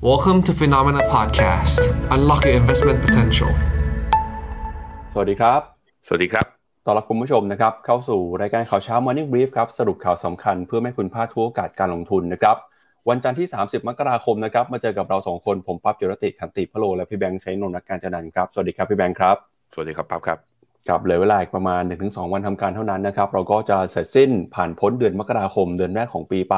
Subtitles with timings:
[0.00, 1.80] Welcome to Phenomena Podcast.
[2.14, 3.50] Unlock your investment potential.
[5.12, 5.60] สวัสดีครับ
[6.06, 6.46] สวัสดีครับ
[6.84, 12.56] ต้อนรับคุณผู้ชมนะครับ เข้าสู่รายการข่าวเช้า Morning Brief ครับ สรุปข่าวสำคัญเพื่อไม่ให้คุณพลาดทุกโอกาสการลงทุนนะครับ
[13.08, 19.36] วันจันทร์ที่ 30 มกราคมนะครับ มาเจอกับเราสองคน ผมปั๊บเจรติขันติพะโล และพี่แบงค์ชัยนนท์นักการจันนันท์ครับ สวัสดีครับพี่แบงค์ครับ
[19.72, 20.38] สวัสดีครับปั๊บครับ
[20.88, 26.56] ครับเหลือเวลาอีกประมาณ 1-2 วันทำการเท่านั้นนะครับ เราก็จะเสร็จสิ้นผ่านพ้นเดือนมกราคมเดือนแรกของปีไป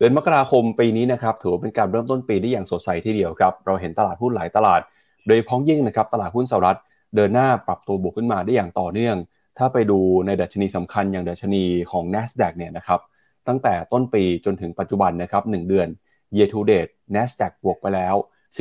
[0.00, 4.80] เดือนมกราคมปีนี้นะครับถือว่าเป็นการเริ่มต้นปีได้อย่างสดใสทีเดียวครับเราเห็นตลาดหุ้นหลายตลาด
[5.26, 6.78] โดยพ้องยิ่งนะครับตลาดหุ้นสหรัฐ
[7.14, 9.16] เดินหน้าปรับตัวบวกขึ้นมาได้อย่างต่อเนื่อง
[9.58, 13.00] ถ้าไปดูในดัชนีสำคัญอย่างดัชนีของ NASDAQ เนี่ยนะครับ
[13.48, 15.88] ตั้งแต่ต้นปีจนถึงปัจจุบันนะครับ1เดือน
[16.36, 18.14] year to date NASDAQ บวกไปแล้ว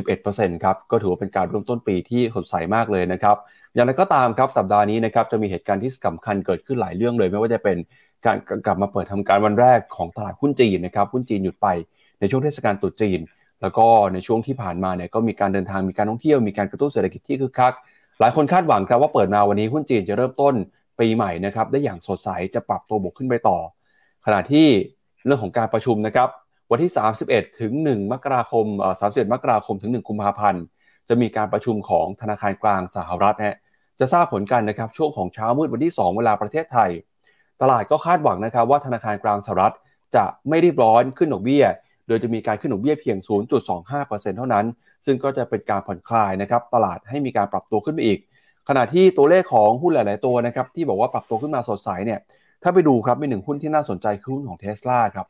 [0.09, 3.37] 11%ครับก็ถือว่าเป็นการเริ่มต้นปีที่สดใสมากเลยนะครับ
[3.75, 7.77] อย่างไรก็ตามครับสัปดาห์นี้นะครับจะมีเหตุการณ์ที่สำคัญเกิดขึ้นหลายเรื่องเลย ไม่ว่าจะเป็น
[8.25, 11.67] การกลับมาเปิดทำการวันแรกของตลาดหุ้นจีนนะครับหุ้นจีนหยุดไป
[12.19, 13.19] ในช่วงเทศกาลตรุษจีน
[13.61, 17.73] แล้วก็ในช่วงที่ผ่านมาเนี่ยก็มีการเดินทางมีการท่องเที่ยวมีการกระตุ้นเศรษฐกิจที่คึกคัก
[18.19, 20.53] หลายคนคาดหวังครับว่าเปิดมาวันนี้หุ้นจีนจะเริ่มต้น
[20.99, 23.57] ปีใหม่นะครับได้อย่างสดใสจะปรับตัวบวกขึ้นไปต่อ
[24.25, 24.67] ขณะที่
[25.25, 26.29] เรื่องของการประชุมนะครับ
[26.71, 26.91] วันที่
[27.25, 30.63] 31 ถึง 1 มกราคมเอ่อ31มกราคมถึง 1 กุมภาพันธ์
[31.09, 33.57] จะมีการประชุมของธนาคารกลางสหรัฐนะฮะ
[33.99, 36.91] จะทราบผลกันนะครับช่วงของเช้ามืดวันที่ 2 เวลาประเทศไทย
[37.61, 39.75] ตลาดก็คาดหวังนะครับว่าธนาคารกลางสหรัฐ
[40.15, 41.65] จะไม่รีบร้อนขึ้นดอกเบี้ย
[42.07, 43.17] โดยจะมีการขึ้นดอกเบี้ยเพียง
[43.77, 44.65] 0.25%เท่านั้น
[45.05, 48.19] ซึ่งก็จะเป็นการผ่อนคลายนะครับตลาดให้มีการปรับตัวขึ้นไปอีก
[48.69, 52.19] ขณะที่ตัวเลขของหุ้นหลาย ๆ ตัวนะครับที่บอกว่าปรับตัวขึ้นมาสดใสเนี่ย
[52.63, 55.27] ถ้าไปดูครับมีหนึ่งหุ้นที่น่าสนใจคือหุ้นของเท s l a ครับ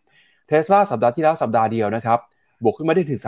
[0.48, 2.20] เท s l a สัปดาห์ที่แล้วสัปดาห์เดียวนะครับ
[2.64, 3.22] บวกขึ้นมาได้ถึง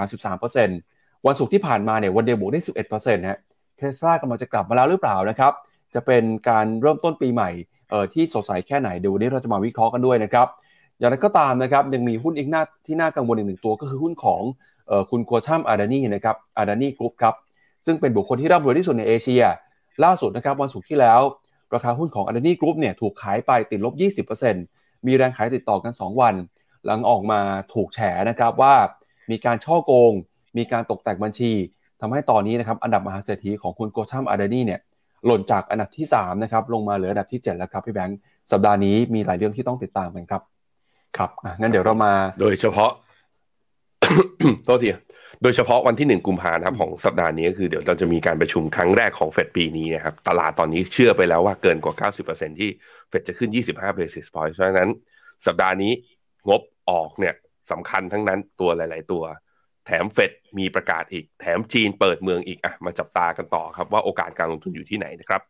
[0.59, 3.39] 33%วันศุกร์ที่ผ่านมาเนี่ยวันเดียวบวกได้ 11%นะ
[3.77, 5.53] เท s l a กำลังจะกลับมาแล้วหรือเปล่านะครับ
[5.93, 7.49] จะเป็นการเริ่มต้นปีใหม่
[8.13, 10.47] ที่สดใสแค่ไหนเดี๋ยววันนี้เราจะมาวิเคราะห์กันด้วยนะครับ
[10.99, 14.41] อย่างไรก็ตามนะครับยังมีหุ้นอีกหน้าที่น่ากังวลอีกหนึ่งตัวก็คือหุ้นของ
[14.87, 17.35] เออคุณกัวตัมอาดานีนะครับอาดานีกรุ๊ปครับ
[17.85, 19.43] ซึ่งเป็นบุคคลที่ร่ำรวยที่สุดในเอเชีย
[20.03, 21.21] ล่าสุดนะครับวันศุกร์ที่แล้ว
[21.73, 24.27] ราคาหุ้นของอาดานีกรุ๊ปเนี่ยถูกขายไปติดลบ
[24.65, 26.35] 20%มีแรงขายติดต่อกัน 2 วัน
[26.85, 27.39] หลังออกมา
[27.73, 27.99] ถูกแฉ
[28.29, 28.75] นะครับว่า
[29.31, 30.13] มีการช่อโกง
[30.57, 31.51] มีการตกแต่งบัญชี
[32.01, 34.79] ทำให้ตอนนี้นะครับอันดับมหาเศรษฐีของคุณโกชัมอาดานีเนี่ย
[35.25, 38.19] หล่นจากอันดับที่3นะครับลงมาเหลืออันดับที่ 7 แล้วครับพี่แบงค์
[38.51, 40.41] สัปดาห์นี้มีหลายเรื่องที่ต้องติดตามกันครับ
[41.17, 42.91] ครับงั้นเดี๋ยวเรามา โดยเฉพาะ
[44.65, 44.89] โทษที
[45.43, 52.69] โดยเฉพาะวันที่หนึ่งกุมภานะครับของสัปดาห์นี้ก็คือเดี๋ยวเราจะมีการประชุมครั้งแรกของเฟดปีนี้นะครับตลาดตอนนี้เชื่อไปแล้วว่าเกินกว่า 90%ที่
[53.09, 54.89] เฟดจะขึ้น 25 basis point เพราะฉะนั้น
[55.45, 55.91] สัปดาห์นี้
[56.49, 57.35] งบออกเนี่ย
[57.71, 59.23] สำคัญทั้งนั้นตัวหลาย ๆ ตัว
[59.85, 65.41] แถมเฟดมีประกาศอีก แถมจีนเปิดเมืองอีกอะมาจับตากันต่อครับว่าโอกาสการลงทุนอยู่ที่ไหนนะครับ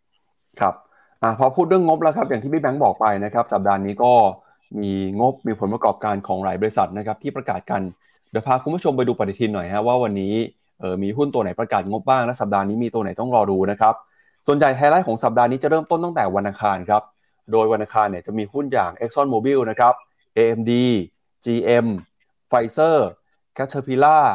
[0.60, 0.76] ครับ
[1.24, 4.14] อ่าพอพูดเรื่องงบแล้วครับอย่างที่พี่แบงค์บอกไปนะครับสัปดาห์นี้ก็
[4.80, 7.82] มีงบมีผลประกอบการของหลายบริษัทนะครับที่ประกาศกัน
[8.32, 10.34] เดี๋ยวพาคุณผู้ชมไปดูปฏิทินหน่อยฮะว่าวันนี้
[10.80, 13.94] เออมีหุ้นตัวไหนประกาศงบบ้างและสัปดาห์นี้มีตัวไหนต้องรอดูนะครับ
[14.48, 17.04] ส่วนใหญ่ไฮไลท์ของสัปดาห์นี้จะเริ่มต้นตั้งแต่วันอังคารครับ
[17.52, 19.94] โดยวันอังคารเนี่ยจะมีหุ้นอย่าง Exxon Mobil นะครับ
[20.38, 20.72] AMD
[21.46, 21.88] GM
[22.50, 22.98] Pfizer
[23.58, 24.26] Caterpillar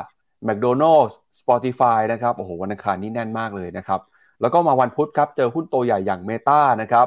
[0.48, 4.00] McDonald's Spotify นะครับโอ้โหวันอังคารนี้แน่นมากเลยนะครับ
[4.40, 7.06] แล้วก็มาวันพุธครับ เจอหุ้นตัวใหญ่อย่าง Meta นะครับ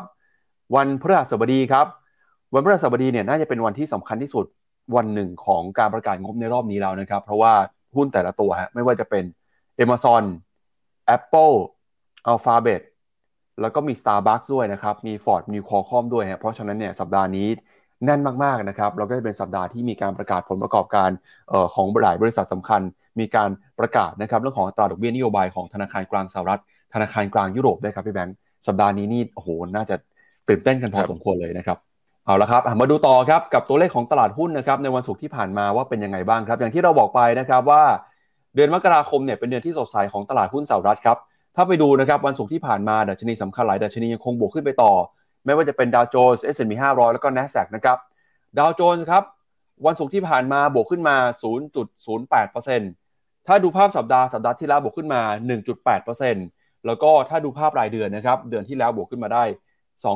[0.76, 1.86] วันพฤหัสบดีครับ
[2.54, 4.46] วันพฤหัสบดีเนี่ยน่าจะเป็นวันที่สำคัญที่สุด
[4.96, 7.54] วันหนึ่งของการประกาศงบในรอบนี้แล้วนะครับ เพราะว่า
[7.96, 9.24] หุ้นแต่ละตัวฮะไม่ว่าจะเป็น
[9.84, 10.24] Amazon
[11.16, 11.56] Apple
[12.32, 12.82] Alphabet
[13.62, 17.48] แล้วก็มี Starbucks ด้วยนะครับ มี Ford มี Qualcomm ด้วยฮะเพราะฉะนั้นเนี่ยสัปดาห์นี้
[18.06, 21.10] แน่นมากๆนะครับแล้วก็จะเป็นสัปดาห์ที่มีการประกาศผลประกอบการ
[21.50, 22.82] เอ่อของหลายบริษัทสำคัญ
[23.20, 23.50] มีการ
[23.80, 26.62] ประกาศนะครับเรื่องของอัตราดอกเบี้ยนโยบายของธนาคารกลางสหรัฐ
[26.94, 28.36] ธนาคารกลางยุโรปด้วยครับพี่แบงค์
[28.68, 29.96] สัปดาห์นี้นี่โอ้โหน่าจะ
[30.50, 31.78] ตื่นเต้นกันพอครับสมควรเลยนะครับ
[32.26, 37.84] เอาละครับอะมาดูต่อครับกับตัวเลขของตลาดหุ้นนะครับในวันศุกร์ที่ผ่านมาว่าเป็นยังไงบ้างครับ อย่างที่เราบอกไปนะครับว่า
[38.56, 41.18] เดือนมกราคมเนี่ยเป็นเดือนที่สดใสของตลาดหุ้นสหรัฐครับ
[41.56, 44.92] ถ้าไปดูนะครับวันศุกร์ที่ผ่านมาดัชนีสำคัญหลายดัชนียังคงบวกขึ้นไปต่อ
[45.50, 47.98] ไม่ว่าจะเป็นดาวโจนส์ S&P 500 แล้วก็ NASDAQ นะครับ
[48.60, 49.24] ดาวโจนส์ครับ
[49.86, 51.16] วันศุกร์ที่ผ่านมาบวกขึ้นมา
[51.92, 55.22] 0.08%ถ้าดูภาพสัปดาห์สัปดาห์ที่แล้วบวกขึ้นมา
[55.84, 59.44] 1.8%แล้วก็ถ้าดูภาพรายเดือนนะครับเดือนที่แล้วบวกขึ้นมาได้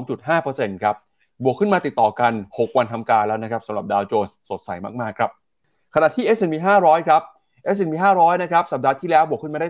[0.05, 0.95] 2.5%ครับ
[1.43, 4.69] บวกขึ้นมาติดต่อกัน 6 วันทำการแล้วนะครับสำหรับดาวโจนส์สดใส
[5.01, 5.31] มากๆครับ
[5.95, 7.21] ขณะที่ S&P 500 ครับ
[7.75, 9.67] S&P 500 นะครับสัปดาห์ที่แล้วบวกขึ้นมาได้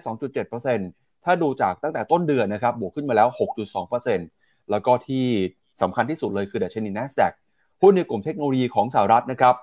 [0.62, 5.26] 2.7%ถ้าดูจากตั้งแต่ต้นเดือนนะครับบวกขึ้นมาแล้ว 6.2% แล้วก็ที่
[5.82, 7.34] สำคัญที่สุดเลยคือดัชนี NASDAQ
[7.82, 9.56] หุ้นในกลุ่มเทคโนโลยีของสหรัฐนะครับ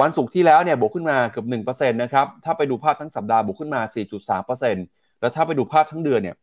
[0.00, 3.80] วันศุกร์ที่แล้วเนี่ยบวกขึ้นมาเกือบ1%นะครับถ้าไปดูภาพทั้งสัปดาห์บวกขึ้นมา
[4.50, 6.36] 4.3%แล้วถ้าไปดูภาพทั้งเดือนเนี่ย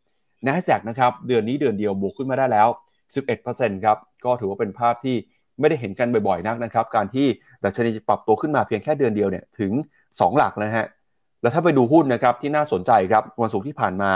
[0.48, 2.68] NASDAQ นะครับเดือนนี้เดือนเดียวบวกขึ้นมาได้แล้ว
[3.26, 5.16] 11%ครับก็ถือว่าเป็นภาพที่
[5.60, 7.28] ไม่ได้เห็นกันบ่อยๆนักนะครับ การที่
[7.64, 9.72] ดัชนีปรับตัวขึ้นมาเพียงแค่เดือนเดียวเนี่ยถึง
[10.06, 10.86] 2 หลักนะฮะ
[11.42, 14.12] แล้วถ้าไปดูหุ้นนะครับที่น่าสนใจครับวันศุกร์ที่ผ่านมา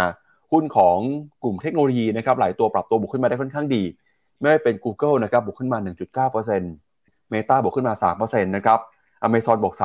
[0.51, 0.97] หุ้นของ
[1.43, 3.83] กลุ่มเทคโนโลยีนะครับหลายตัวปรับตัวบวกขึ้นมาได้ค่อนข้างดี
[4.39, 5.77] ไม่ว่าเป็น Google นะครับบวกขึ้นมา
[6.35, 8.79] 1.9% Meta บวกขึ้นมา 3%นะครับ
[9.27, 9.75] Amazon บวก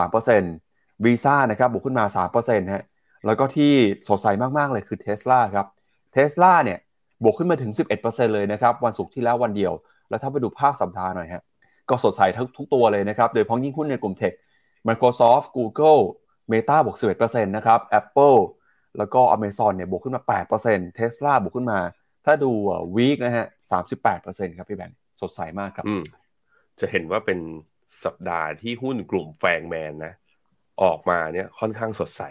[0.46, 2.04] 3% Visa นะครับบวกขึ้นมา
[2.38, 2.84] 3%ฮะ
[3.26, 3.72] แล้วก็ที่
[4.08, 4.26] สดใส
[4.58, 5.66] มากๆเลยคือ Tesla ครับ
[6.14, 6.78] Tesla เนี่ย
[7.22, 7.70] บวกขึ้นมาถึง
[8.02, 9.72] 11%เลยนะครับวันศุกร์ที่แล้ววันเดียว
[10.08, 11.42] แล้วถ้าไปดูภาคสัปดาห์หน่อยฮะ
[11.88, 14.32] ก็สดใสทั้งทุกตัวเลยนะครับ โดยพ้องยิ่งหุ้นในกลุ่มเทค
[14.88, 16.00] Microsoft Google
[16.52, 18.38] Meta บวก11%นะครับ Apple
[18.98, 20.22] แล้วก็ Amazon เนี่ยบวกขึ้นมา
[20.60, 21.80] 8% Tesla บวกขึ้นมา
[22.26, 22.52] ถ้าดู
[22.96, 23.46] วีคนะฮะ
[24.00, 25.84] 38%ครับพี่แบงค์สดใสมากครับ
[26.80, 27.38] จะเห็นว่าเป็น
[28.04, 30.14] สัปดาห์ที่หุ้นกลุ่มแฟงแมนนะ
[30.82, 32.22] ออกมาเนี่ยค่อนข้างสดใส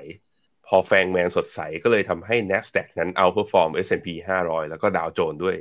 [0.68, 4.08] พอแฟงแมนสดใสก็เลยทำให้ NASDAQ นั้นเอา perform S&P
[4.44, 5.58] 500 แล้วก็ดาวโจนด้วย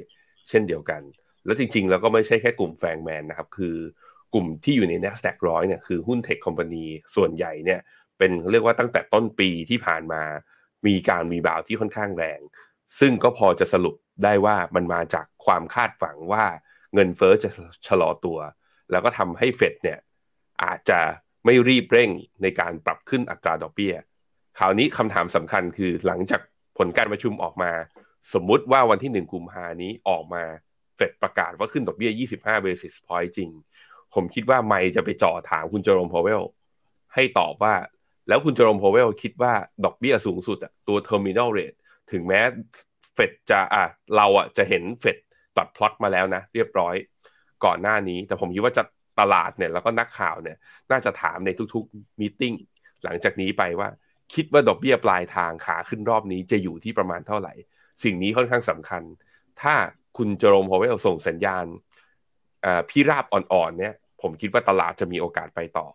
[0.49, 1.03] เช่นเดียวกัน
[1.45, 3.77] แล้วจริงๆ แล้วก็ไม่ใช่แค่กลุ่มแฟงแมนนะครับ คือ
[4.35, 7.81] กลุ่มที่อยู่ใน NASDAQ ร้อยเนี่ยคือหุ้นเทคคอมพานีส่วนใหญ่เนี่ย
[8.19, 10.23] เป็นเรียกว่าตั้งแต่ต้นปีที่ผ่านมา
[10.87, 12.41] มีการมีบาวที่ค่อนข้างแรง
[13.01, 16.45] ซึ่งก็พอจะสรุปได้ว่ามันมาจากความคาดหวังว่า
[16.95, 17.51] เงินเฟอ้อจะ
[17.87, 18.39] ชะลอตัว
[18.91, 19.99] แล้วก็ทำให้เฟดเนี่ย
[20.65, 21.01] อาจจะ
[21.45, 22.11] ไม่รีบเร่ง
[22.43, 23.95] ในการปรับขึ้นอัตราดอกเบี้ย
[24.59, 26.41] คราวนี้คำถามสำคัญคือหลังจาก
[26.79, 27.73] ผลการประชุมออกมา
[28.33, 30.45] สมมุติว่าวันที่หนึ่งกุมภานี้ออกมา
[30.97, 32.11] เฟดประกาศว่าขึ้นดอกเบี้ย
[32.41, 33.51] 25 basis point จริง
[34.15, 36.43] ผมคิดว่าไมค์จะไปจ่อถามคุณเจอโรมพาวเวล
[37.15, 37.75] ให้ตอบว่า
[38.29, 39.53] แล้วคุณเจอโรมพาวเวลคิดว่า
[39.85, 41.79] ดอกเบี้ยสูงสุดอะตัว terminal rate
[42.13, 42.41] ถึงแม้
[43.15, 43.85] เฟดจะอะ
[44.17, 45.17] เราอะจะเห็นเฟด
[45.57, 46.95] dot plot มาแล้วนะ เรียบร้อย
[47.65, 48.83] ก่อนหน้านี้ แต่ผมคิดว่าจะ
[49.21, 50.57] ตลาดเนี่ยแล้วก็นักข่าวเนี่ย
[50.91, 52.55] น่าจะถามในทุกๆมีติ้ง
[53.05, 53.89] หลังจากนี้ไปว่า
[54.35, 57.53] คิดว่าดอกเบี้ยปลายทางขาขึ้นรอบนี้จะอยู่ที่ประมาณเท่าไหร่
[58.05, 59.03] สิ่งนี้ค่อนข้างสำคัญ
[59.63, 59.75] ถ้า
[60.17, 61.65] คุณเจอร์มพาวเวลส่งสัญญาณ
[62.91, 65.87] พี่ราบอ่อนๆเนี่ยผมคิดว่าตลาดจะมีโอกาสไปต่อ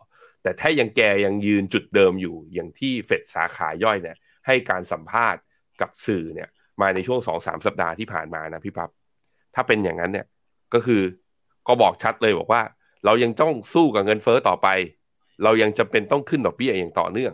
[0.43, 4.17] แต่ถ้ายังแกยังยืนจุดเดิมอยู่อย่างที่เฟดสาขาย่อยเนี่ย
[4.47, 5.41] ให้การสัมภาษณ์
[5.81, 6.49] กับสื่อเนี่ย
[6.81, 8.89] มาในช่วงสองสามสัปดาห์ที่ผ่านมานะพี่ปับ๊บ
[9.55, 10.25] ถ้าเป็นอย่างนั้นเนี่ย
[10.73, 11.01] ก็คือ
[11.67, 12.61] ก็บอกชัดเลยบอกว่า
[13.05, 14.67] เรายังต้องสู้กับเงินเฟอ้อต่อไป
[15.43, 17.33] เรายังจำเป็นต้องขึ้นดอกเบี้ยอย่างต่อเนื่อง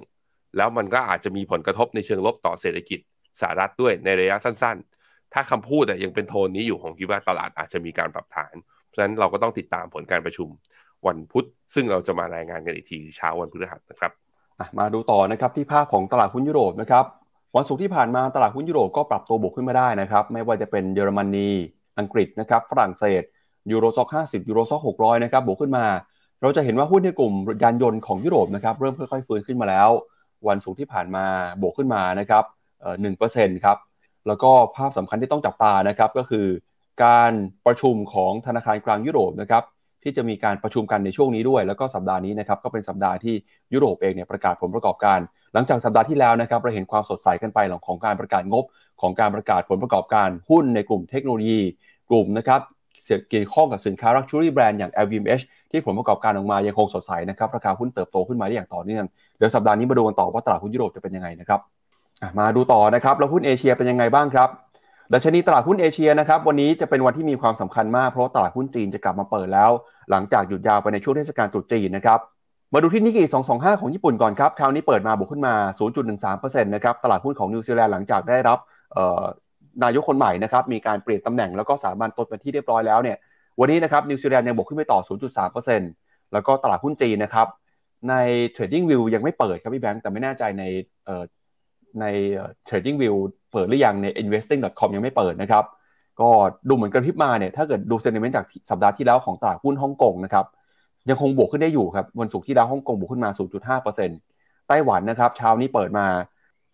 [0.57, 2.99] แล้วมันก็อาจจะมีผลกระทบในเชิงลบต่อเศรษฐกิจ
[3.41, 10.49] สหรัฐด้วยในระยะสั้น ๆ ถ้าคำพูดยังเป็นโทนนี้อยู่ผมคิดว่าตลาดอาจจะมีการปรับฐาน เพราะฉะนั้นเราก็ต้องติดตามผลการประชุม
[11.07, 14.11] วันพุธ ซึ่งเราจะมารายงานกันอีกทีเช้าวันพฤหัสนะครับ
[14.79, 17.05] มาดูต่อนะครับที่ภาพของตลาดหุ้นยุโรปนะครับ
[17.55, 21.49] วันศุกร์ที่ผ่านมาตลาดหุ้นยุโรปก็ปรับตัวบวกขึ้นมาได้นะครับไม่ว่าจะเป็นเยอรมนี
[21.99, 23.23] อังกฤษนะครับฝรั่งเศส
[23.71, 25.85] ยูโรซ็อกห้าสิบยูโรซ็อกหกร้อยนะครับบวกขึ้นมา
[26.41, 29.89] เราจะเห็นว่าหุ้นในกลุ่มยานยนต์ของยุโรปนะครับเริ่มค่อยๆฟื้นขึ้นมาแล้ว
[30.47, 31.25] วันศุกร์ที่ผ่านมา
[31.61, 32.43] บวกขึ้นมานะครับ
[33.01, 33.77] หนึ่งเปอร์เซ็นต์ครับ
[34.27, 36.45] แล้วก็ภาพสำคัญที่ต้องจับตานะครับก็คือ
[37.03, 37.31] การ
[37.65, 39.63] ประชุมของธนาคารกลางยุโรปนะครับ
[40.03, 43.35] ที่จะมีการประชุมกันในช่วงนี้ด้วย แล้วก็สัปดาห์นี้นะครับก็เป็นสัปดาห์ที่
[43.73, 45.19] ยุโรปเองเนี่ยประกาศผลประกอบการ
[45.53, 48.63] หลังจากสัปดาห์ที่แล้วนะครับเราเห็นความสดใสกันไปหลังของการประกาศงบ
[49.01, 51.61] ของการประกาศผลประกอบการหุ้นในกลุ่มเทคโนโลยี
[52.09, 52.61] กลุ่มนะครับ
[53.29, 59.05] เกี่ยวข้องกับสินค้า luxury brand อย่าง LVMH ที่ผลประกอบการออกมายังคงสดใสนะครับราคาหุ้นเติบโตขึ้นมาได้อย่างต่อเนื่อง
[59.37, 61.59] เดี๋ยวสัปดาห์นี้มาดูกันต่อว่าตลาดหุ้นยุโรปจะเป็นยังไงนะครับ
[62.39, 64.49] มาดูต่อนะครับแล้วหุ้นเอเชียเป็นยังไงบ้างครับ
[65.13, 69.71] ดัชนีตลาดหุ้นเอเชียนะครับวันนี้จะเป็นวันที่มีความสำคัญมากเพราะตลาดหุ้นจีนจะกลับมาเปิดแล้ว
[70.11, 72.19] หลังจากหยุดยาวไปในช่วงเทศกาลตรุษจีนนะครับ
[72.73, 73.23] มาดูที่นิกเกิ
[73.53, 75.53] 225 ของญี่ปุ่นก่อนครับคราวนี้เปิดมาบวกขึ้นมา
[76.09, 78.59] 0.13%นะครับตลาดหุ้นของนิวซีแลนด์หลังจากได้รับ
[79.83, 83.17] นายกคนใหม่นะครับมีการเปลี่ยนตำแหน่งแล้วก็สามัญตนเป็นที่เรียบร้อยแล้วเนี่ย
[83.59, 84.99] วันนี้นะครับนิวซีแลนด์ยังบวกขึ้นไปต่อ
[85.65, 87.47] 0.3%แล้วก็ตลาดหุ้นจีนนะครับ
[88.09, 88.15] ใน
[88.55, 90.63] Trading View ยังไม่เปิดครับพี่แบงค์แต่ไม่แน่ใจใน
[92.01, 92.05] ใน
[92.67, 93.15] Trading View
[93.51, 95.63] เปิดหรือยังใน investing.com ยังไม่เปิดนะครับ
[96.21, 96.29] ก็
[96.69, 100.45] ดูเหมือนกันพิบมาเนี่ยถ้าเกิดดูเซนิเมนต์จากสัปดาห์ที่แล้วของตลาดหุ้นฮ่องกงนะครับ
[101.09, 103.29] ยังคงบวกขึ้นได้อยู่ครับวันศุกร์ที่แล้วฮ่องกงบวกขึ้นมา
[103.79, 106.05] 0.5%ไต้หวันนะครับเช้านี้เปิดมา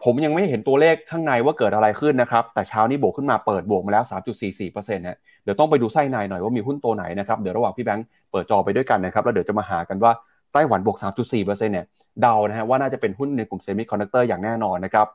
[0.03, 4.03] ผมยังไม่เห็นตัวเลขข้างในว่าเกิดอะไรขึ้นนะครับแต่เช้านี้บวกขึ้นมาเปิดบวกมาแล้ว
[4.50, 10.12] 3.44%นะเดี๋ยวต้องไปดูไส้ในหน่อยว่ามีหุ้นตัวไหนนะครับเดี๋ยวระหว่างพี่แบงค์เปิดจอไปด้วยกันนะครับแล้วเดี๋ยวจะมาหากันว่า
[10.53, 11.86] ไต้หวันบวก 3.4%เนี่ย
[12.22, 15.08] เดานะฮะว่าน่าจะเป็นหุ้นในกลุ่มเซมิคอนดักเตอร์อย่างแน่นอนนะครับ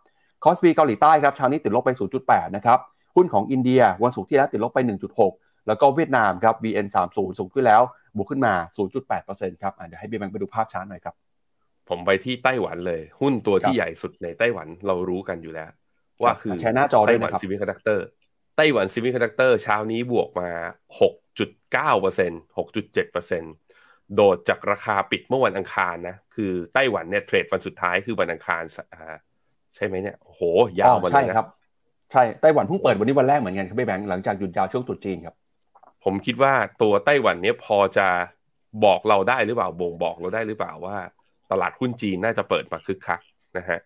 [0.45, 1.91] คอสปีเกาหลีใต้ครับเช้านี้ติดลบไป
[2.23, 2.79] 0.8 นะครับ
[3.17, 4.79] หุ้นของอินเดียวันศุกร์ที่แล้วติดลบไป
[5.25, 7.83] 1.6 แล้วก็เวียดนามครับ VN30 สูงขึ้นแล้ว
[8.17, 8.55] บวกขึ้นมา
[9.09, 11.15] 0.8%ครับเดี๋ยวให้เบียร์แบงไปดูภาพช้าหน่อยครับ
[11.89, 15.71] ผมไปที่ไต้หวันเลย หุ้นตัวที่ใหญ่สุดในไต้หวันเรารู้กันอยู่แล้ว
[16.23, 18.07] ว่าคือใช้หน้าจอไต้หวันเซมิคอนดักเตอร์
[18.57, 20.51] ไต้หวันเซมิคอนดักเตอร์เช้านี้บวกมา
[21.01, 28.63] 6.9% 6.7%โดดจากราคาปิดเมื่อวันอังคารนะคือไต้หวันเนี่ยเทรดวันสุดท้ายคือวันอังคาร
[29.75, 30.41] ใช่ไหมเนี่ยโห
[30.81, 31.47] ยาวมาเลยนะใช่ครับ
[32.13, 35.35] ใช่ไต้หวันเพิ่งเปิดวันนี้วันแรกเหมือนกันครับพี่แบงค์หลังจากหยุดยาวช่วงตรุษจีนครับ
[36.05, 38.09] ผมคิดว่าตัวไต้หวันเนี้ยพอจะ
[38.85, 40.97] บอกเราได้หรือเปล่าบ่งบอกเราได้หรือเปล่าว่า
[41.51, 43.21] ตลาดหุ้นจีนน่าจะเปิดมาคึกคัก
[43.57, 43.81] นะฮะ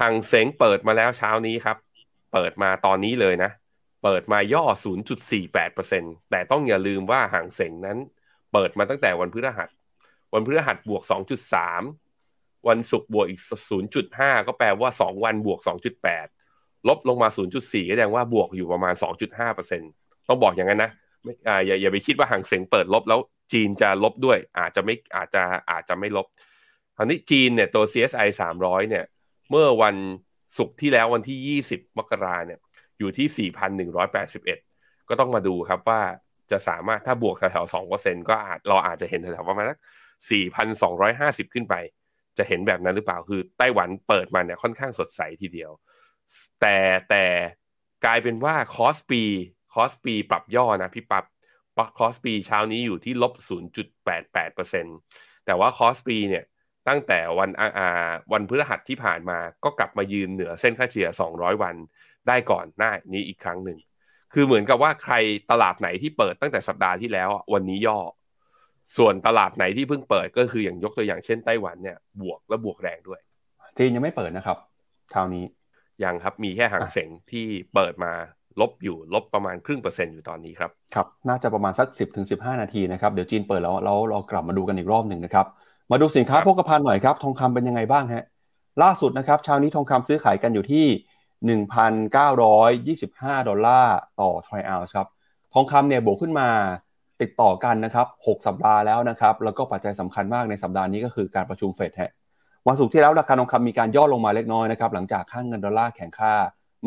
[0.00, 1.76] หังเสงเปิดมาแล้วเช้านี้ครับ
[2.32, 3.50] เปิดมาตอนนี้เลยนะ
[4.04, 4.64] เปิดมาย่อ
[5.28, 7.98] 0.48%แต่ต้องอย่าลืมว่าหังเสงนั้น
[8.52, 9.68] เปิดมาตั้งแต่วันพฤหัส
[10.34, 11.02] วันพฤหัสบวก
[11.52, 12.01] 2.3
[12.68, 13.40] วันศุกร์บวกอีก
[13.94, 15.60] 0.5 ก็แปลว่า 2 วันบวก
[16.22, 18.94] 2.8 ลบลงมา 0.4 ก็แสดงว่าบวกอยู่ประมาณ
[19.60, 20.90] 2.5%ต้องบอกอย่างนั้นนะ
[21.48, 23.20] อ่าอย่าอย่าไปคิดว่าหังเสงเปิดลบแล้ว
[23.52, 26.26] จีนจะลบด้วย อาจจะไม่อาจจะอาจจะไม่ลบ
[26.96, 28.28] คราวนี้จีนเนี่ยตัว CSI
[28.58, 29.04] 300 เนี่ย
[29.50, 29.96] เมื่อวัน
[30.58, 32.58] ศุกร์ที่แล้ววันที่ 20 มกราเนี่ย
[32.98, 33.50] อยู่ที่
[34.28, 36.02] 4,181 ก็ต้องมาดูครับว่า
[36.50, 39.78] จะสามารถถ้าบวกแถวๆ2%ก็อาจเราอาจจะเห็นแถวๆประมาณสัก
[40.86, 41.74] 4,250 ขึ้นไป
[42.38, 45.70] จะเห็นแบบนั้นหรือเปล่าคือไต้หวันเปิดมาเนี่ยค่อนข้างสดใสทีเดียว
[46.60, 46.76] แต่
[47.10, 47.24] แต่
[48.04, 49.22] กลายเป็นว่าคอสปี
[49.74, 51.24] คอสปีปรับย่อนะพี่ปับ๊บ
[51.98, 53.32] คอสปีเช้านี้อยู่ที่ลบ
[54.18, 56.44] 0.88%แต่ว่าคอสปีเนี่ย
[56.88, 61.74] ตั้งแต่วันอ่าวันพฤหัสที่ผ่านมาก็กลับมายืนเหนือเส้นค่าเฉลี่ย 200 วัน
[62.28, 63.78] ได้ก่อนหน้านี้อีกครั้งหนึ่ง
[64.32, 65.14] คือเหมือนกับว่าใคร
[65.50, 67.98] ตลาดไหนที่เปิดตั้งแต่สัปดาห์ที่แล้ววันนี้ย่อ
[68.96, 73.20] ส่วนตลาดไหนที่เพิ่งเปิดก็คืออย่างยกตัวอย่างเช่นไต้หวันเนี่ยบวกและบวกแรงด้วย
[73.78, 74.58] จีนยังไม่เปิดนะครับ
[75.10, 75.44] เช้านี้
[76.04, 78.12] ยังครับมีแค่หางเสงที่เปิดมา
[78.60, 82.26] ลบอยู่ลบประมาณครึ่งเปอร์เซ็นต์อยู่ตอนนี้ครับครับ น่าจะประมาณสัก 10-15ถึง
[82.60, 85.46] นาทีนะครับเดี๋ยวจีนเปิดแล้วเราเรากลับมาดูกันอีกรอบหนึ่งนะครับ
[85.90, 88.24] มาดูสินค้าโภคภัณฑ์หน่อยครับ ทองคำเป็นยังไงบ้างฮะ
[88.82, 90.86] ล่าสุดนะครับเช้านี้ทองคำซื้อขายกันอยู่ที่
[91.58, 95.08] 1,925 ดอลลาร์ต่อทรอยออนซ์ครับ
[95.54, 96.48] ทองคำเนี่ยบวกขึ้นมา
[97.22, 102.12] ติดต่อกันนะครับ 6 สัปดาห์แล้วนะครับ แล้วก็ปัจจัยสำคัญมากในสัปดาห์นี้ก็คือการประชุมเฟดฮะ
[102.68, 106.34] วันศุกร์ที่แล้วราคาทองคำมีการย่อลงมาเล็กน้อยนะครับ หลังจากค่างเงินดอลลาร์แข็งค่า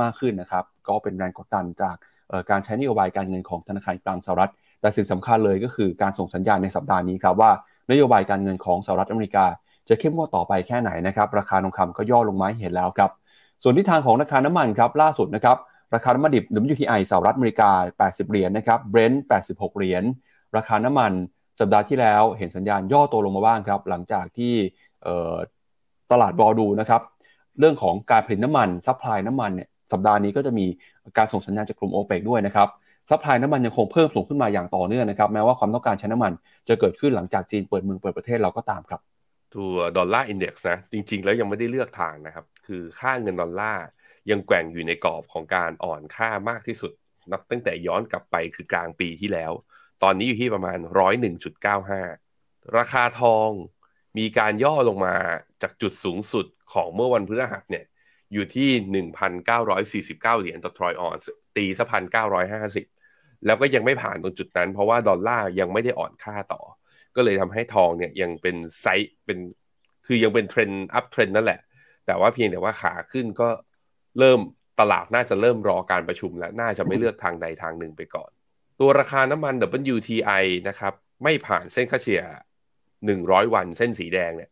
[0.02, 1.96] มากขึ้นนะครับ ก็เป็นแรงกดดันจาก
[2.50, 4.52] การใช้นโยบายการเงินของธนาคารกลางสหรัฐ
[4.82, 7.52] แต่สิ่งสำคัญเลยก็คือการส่งสัญญาณในสัปดาห์นี้ครับว่า
[7.92, 9.46] นโยบายการเงินของสหรัฐอเมริกา
[9.90, 13.12] จะเข้มงวดต่อไปแค่ไหนนะครับ ราคาทองคำก็ย่อลงมาเห็นแล้วครับ
[13.64, 15.58] ส่วนทิศทางของราคาน้ำมันครับล่าสุดนะครับ
[15.94, 19.18] ราคาน้ำมันดิบ WTI สหรัฐอเมริกา 80 เหรียญนะครับ Brent
[19.50, 20.04] 86 เหรียญ
[20.58, 21.12] ราคาน้ำมัน
[21.60, 24.54] สัปดาห์ที่แล้วเห็นสัญญาณย่อตัวลงมาบ้างครับ หลังจากที่
[26.12, 27.02] ตลาดรอดูนะครับ
[27.60, 30.66] เรื่องของการผลิตน้ำมันซัพพลายน้ำมันเนี่ยสัปดาห์นี้ก็จะมี
[31.18, 32.68] การส่งสัญญาณจากกลุ่มโอเปกด้วยนะครับ
[33.10, 36.32] ซัพพลายน้ำมันยังคงเพิ่มสูงขึ้นมาอย่างต่อเนื่องนะครับแม้ว่าความต้องการใช้น้ำมัน
[36.68, 39.02] จะเกิดขึ้นหลังจากจีนเปิดเมืองเปิดประเทศเราก็ตามครับ
[39.56, 43.86] ตัวดอลลาร์ index นะ จริง ๆ แล้วยังไม่ได้เลือกทางนะครับ คือค่าเงินดอลลาร์
[44.32, 46.92] ยังแกว่งอยู่ในกรอบของการอ่อนค่ามากที่สุด
[47.32, 49.52] นับตั้งแต่ย้อนกลับไปคือกลางปีที่แล้ว
[50.04, 52.02] ตอนนี้อยู่ที่ประมาณร้อยหนึ่งจุดเก้าห้า
[52.78, 53.50] ราคาทอง
[54.18, 55.16] มีการย่อลงมา
[55.62, 57.86] จากจุดสูงสุดของเมื่อวันพฤหัสเนี่ย
[58.34, 59.04] อยู่ที่
[59.36, 61.18] 1,949 เหรียญต่อทรอยออนซ์
[61.58, 62.86] ตีสักพันเก้าร้อยห้าสิบ
[63.46, 66.62] แล้วก็ยังไม่ผ่านตรงจุดนั้น เพราะว่าดอลลาร์ยังไม่ได้อ่อนค่าต่อ
[67.16, 69.40] ก็เลยทำให้ทองเนี่ยยังเป็นไซส์เป็น
[70.06, 71.60] คือยังเป็นเทรนด์ uptrend นั่นแหละ
[72.06, 73.48] แต่ว่าเพียงแต่ว่าขาขึ้นก็
[74.20, 74.40] เริ่ม
[74.80, 78.30] ตลาดน่าจะเริ่มรอการประชุมแล้วน่าจะไม่เลือกทางใดทางหนึ่งไปก่อน
[78.80, 79.54] ตัวราคาน้ำมัน
[79.94, 80.94] WTI นะครับ
[81.24, 82.24] ไม่ผ่านเส้นค่าเฉลี่ย
[82.84, 84.50] 100 วันเส้นสีแดงเนี่ย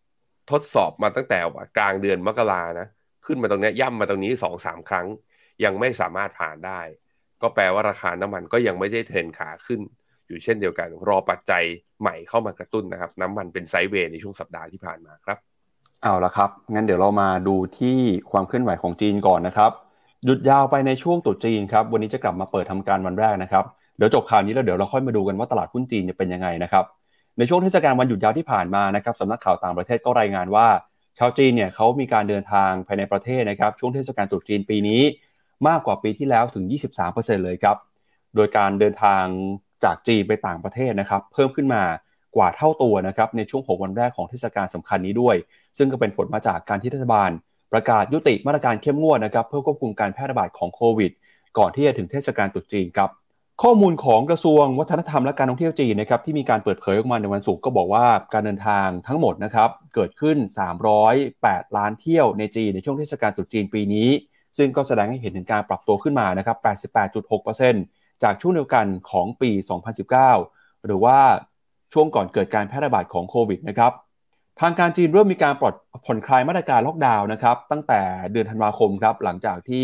[0.52, 1.40] ทดสอบมาตั้งแต่
[1.78, 2.88] กลางเดือนมกรานะ
[3.26, 5.08] ขึ้นมาตรงนี้ย่ำมาตรงนี้สองสามครั้ง
[5.64, 6.82] ยังไม่สามารถผ่านได้
[7.42, 9.82] ก็แปลว่าราคาน้ำมันก็ยังไม่ได้เทรนขาขึ้น
[10.34, 11.64] อยู่เช่นเดียวกัน รอปัจจัย
[12.02, 15.38] ใหม่เข้ามากระตุ้นนะครับ น้ำมันเป็นไซด์เวย์ในช่วงสัปดาห์ที่ผ่านมาครับ
[16.04, 17.98] เอาละครับ งั้นเดี๋ยวเรามาดูที่
[18.32, 19.72] ความเคลื่อนไหวของจีนก่อนนะครับ
[20.26, 23.66] หยุดยาวไปในช่วงตรุษจีนครับ วันนี้จะกลับมาเปิดทำการวันแรกนะครับ
[23.98, 26.86] เดี๋ยวจบข่าวนี้แล้วเดี๋ยวเราค่อยมาดูกันว่าตลาดหุ้นจีนจะเป็นยังไงนะครับ
[27.38, 30.68] ในช่วงเทศกาลวันหยุดยาวที่ผ่านมานะครับสำนักข่าวต่างประเทศก็รายงานว่า
[31.20, 35.02] ชาวจีนเนี่ยเขามีการเดินทางภายในประเทศนะครับ ช่วงเทศกาลตรุษจีนปีนี้
[35.68, 36.66] มากกว่าปีที่แล้วถึง
[37.06, 37.78] 23%เลยครับ
[38.36, 39.24] โดยการเดินทาง
[39.84, 41.84] จากจีนไปต่างประเทศนะครับ เพิ่มขึ้นมา
[42.36, 45.36] กว่าเท่าตัวนะครับในช่วง 6 วันแรกของเทศกาลสำคัญนี้ด้วย
[45.78, 47.30] ซึ่งก็เป็นผลมาจากการที่รัฐบาล
[47.74, 51.12] ประกาศยุติมาตรการเข้มงวดนะครับเพื่อควบคุมการแพร่ระบาดของโควิด
[51.58, 53.10] ก่อนที่จะถึงเทศกาลตรุษจีนครับ
[53.64, 60.38] ข้อมูลของกระทรวงวัฒนธรรมและการท่องเที่ยวจีนนะครับที่มีการเปิดเผยออกมาในวันศุกร์ก็บอกว่าการเดินทางทั้งหมดนะครับเกิดขึ้น
[61.08, 64.10] 308 ล้านเที่ยวในจีนในช่วงเทศกาลตรุษจีนปีนี้
[64.58, 66.58] ซึ่งก็แสดงให้เห็นถึงการปรับตัวขึ้นมานะครับ
[67.24, 69.52] 88.6% จากช่วงเดียวกันของปี
[70.18, 71.18] 2019 หรือว่า
[71.94, 73.92] ช่วงก่อนเกิดการแพร่ระบาดของโควิดนะครับ
[74.62, 75.74] ทางการจีนเริ่มมีการปลด
[76.06, 78.02] ผ่อนคลายมาตรการล็อกดาวน์นะครับตั้งแต่
[78.32, 79.84] เดือนธันวาคมครับหลังจากที่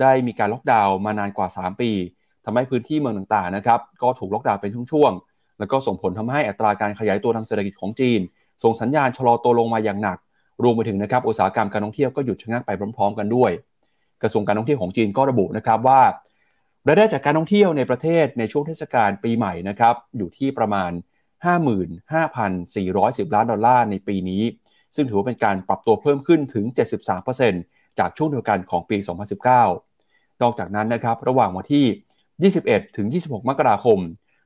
[0.00, 1.90] ได้มีการล็อกดาวน์มานานกว่า 3 ปี
[2.44, 8.20] ทำให้พื้นที่เมืองต่างๆนะครับก็ถูกล็อกดาวน์เป็นช่วงๆแล้วก็ส่งผลทำให้อัตราการขยายตัวทางเศรษฐกิจของจีน
[8.62, 10.18] ส่งสัญญาณชะลอตัวลงมาอย่างหนัก
[10.62, 13.50] รวมไปถึงนะครับอุตสาหกรรมการท่องเที่ยวก็หยุดชะงักไปพร้อม ๆ กันด้วย
[14.22, 16.00] กระทรวงการท่องเที่ยวของจีนก็ระบุนะครับว่า
[16.88, 20.90] รายได้จากการท่องเที่ยวในประเทศในช่วงเทศกาลปีใหม่นะครับอยู่ที่ประมาณ
[22.12, 24.42] 55,410 ล้านดอลลาร์ในปีนี้
[24.94, 27.42] ซึ่งถือว่าเป็นการปรับตัวเพิ่มขึ้นถึง 73%จ
[27.98, 28.96] จากช่วงเดียวกันของปี
[29.68, 33.98] 2019 นอกจากนั้นนะครับระหว่างวันที่ 21 ถึง 26 มกราคม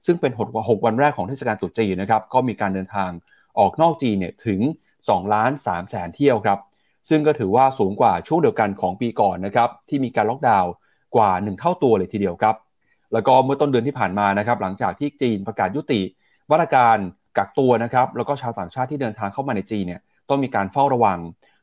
[0.06, 3.11] ซึ่งเป็น6วันแรกของเทศกาลตรุษจีนนะครับก็มีการเดินทาง
[3.59, 4.61] ออกนอกจีนเนี่ยถึง
[4.99, 6.59] 2ล้าน3แสนเที่ยวครับ
[7.09, 10.73] ซึ่งก็ถือว่าสูงกว่าช่วงเดียวกันของปีก่อนนะครับที่มีการล็อกดาวน์
[11.14, 12.56] กว่า 1 เท่าตัวเลยทีเดียวครับ
[13.12, 16.00] แล้วก็เมื่อต้นเดือนที่ผ่านมานะครับหลังจากที่จีนประกาศยุติ
[16.50, 16.96] มาตรการ
[17.38, 21.18] กักตัวนะครับแล้วก็ชาวต่างชาติที่เดินทางเข้ามาในจีนเนี่ยต้องมีการเฝ้าระวัง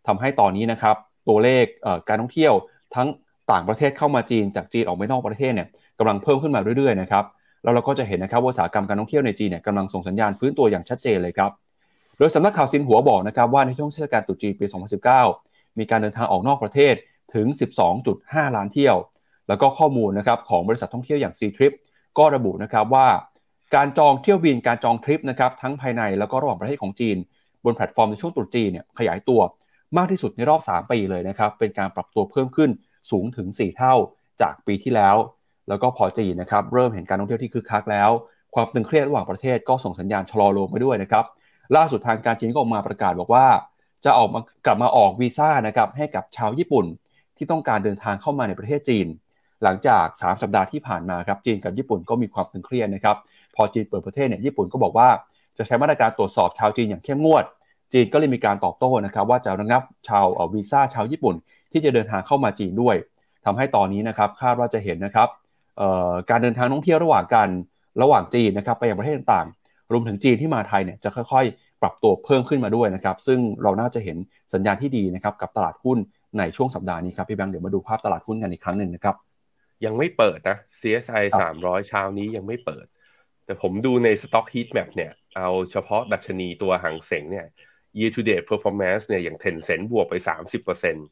[0.08, 0.96] ทำให้ตอนนี้นะครับ
[1.28, 1.66] ตัวเลข
[2.08, 2.54] การท่องเที่ยว
[2.96, 3.08] ทั้ง
[3.52, 5.68] ต่างประเทศเข้ามาจีนจากจีนออกไปนอกประเทศเนี่ย
[6.00, 7.26] กำลังเพิ่มขึ้นมาเรื่อยๆนะครับ
[7.64, 11.52] แล้วเราก็จะเห็นนะครับว่าอุตสาหกรรมการท่องเที่ยวในจีนเนี่ยกำลังส่งสัญญาณฟื้นตัวอย่างชัดเจนเลยครับ
[12.18, 14.66] โดยสำนักข่าวซินหัวบอกนะครับว่าในช่วงเทศกาลตรุษจีนปี
[15.22, 16.94] 2019 มีการเดินทางออกนอกประเทศ
[17.36, 17.48] ถึง
[18.02, 18.96] 12.5 ล้านเที่ยว
[19.48, 21.74] แล้วก็ข้อมูลนะครับของบริษัทท่องเที่ยวอย่าง C Trip
[22.18, 23.08] ก็ระบุนะครับว่า
[23.76, 27.18] การจองเที่ยวบินการจองทริปนะครับทั้งภายในแล้วก็ระหว่างประเทศของจีน
[27.66, 29.42] บนแพลตฟอร์มในช่วงตรุษจีนเนี่ยขยายตัว
[29.98, 32.70] มากที่สุดในรอบ 3 ปีเลยนะครับเป็นการปรับตัวเพิ่มขึ้น
[33.12, 33.94] สูงถึง 4 เท่า
[34.42, 35.16] จากปีที่แล้ว
[35.70, 38.10] แล้วก็พอจีนนะครับเริ่มเห็นการท่องเที่ยวที่คึกคักแล้ว
[38.56, 41.26] ความตึงเครียดระหว่างประเทศก็ส่งสัญญาณชะลอลงไปด้วยนะครับ
[41.76, 43.48] ล่าสุดทางการจีนก็ออกมาประกาศบอกว่า
[44.06, 46.86] จะออกมากลับมาออกวีซ่านะครับให้กับชาวญี่ปุ่น
[47.38, 49.08] ที่ต้องการเดินทางเข้ามาในประเทศจีน
[49.64, 53.18] หลังจาก 3 สัปดาห์ที่ผ่านมาครับจีนกับญี่ปุ่นก็มีความตึงเครียดนะครับ
[53.56, 55.10] พอจีนเปิดประเทศเนี่ยญี่ปุ่นก็บอกว่า
[55.58, 57.46] จะใช้มาตรการตรวจสอบชาวจีนอย่างเข้มงวด
[57.94, 61.36] จีนก็เลยมีการตอบโต้นะครับว่าจะระงับชาววีซ่าชาวญี่ปุ่น
[61.72, 62.96] ที่จะเดินทางเข้ามาจีนด้วย
[63.46, 65.30] ทำให้ตอนนี้นะครับคาดว่าจะเห็นนะครับ
[66.30, 67.50] การเดินทางท่องเที่ยวระหว่างกัน
[68.02, 74.18] ระหว่างจีนนะครับไปยังประเทศต่างๆ รวมถึงจีนที่มาไทยเนี่ยจะค่อยๆ ปรับตัวเพิ่มขึ้นมาด้วยนะครับ ซึ่งเราน่าจะเห็น
[74.54, 75.98] สัญญาณที่ดีนะครับกับตลาดหุ้น
[76.38, 79.16] ในช่วงสัปดาห์นี้ครับพี่แบงค์เดี๋ยวมาดูภาพตลาดหุ้นกันอีกครั้งหนึ่งนะครับ
[79.86, 81.24] ยังไม่เปิดนะ CSI
[81.58, 82.86] 300 เช้านี้ยังไม่เปิด
[83.46, 87.48] แต่ผมดูใน Stock Heat Map เนี่ย เอาเฉพาะดัชนีตัวหางเสงเนี่ย
[87.98, 90.16] year to date performance เนี่ยอย่าง Tencent บวกไป
[90.72, 91.08] 30%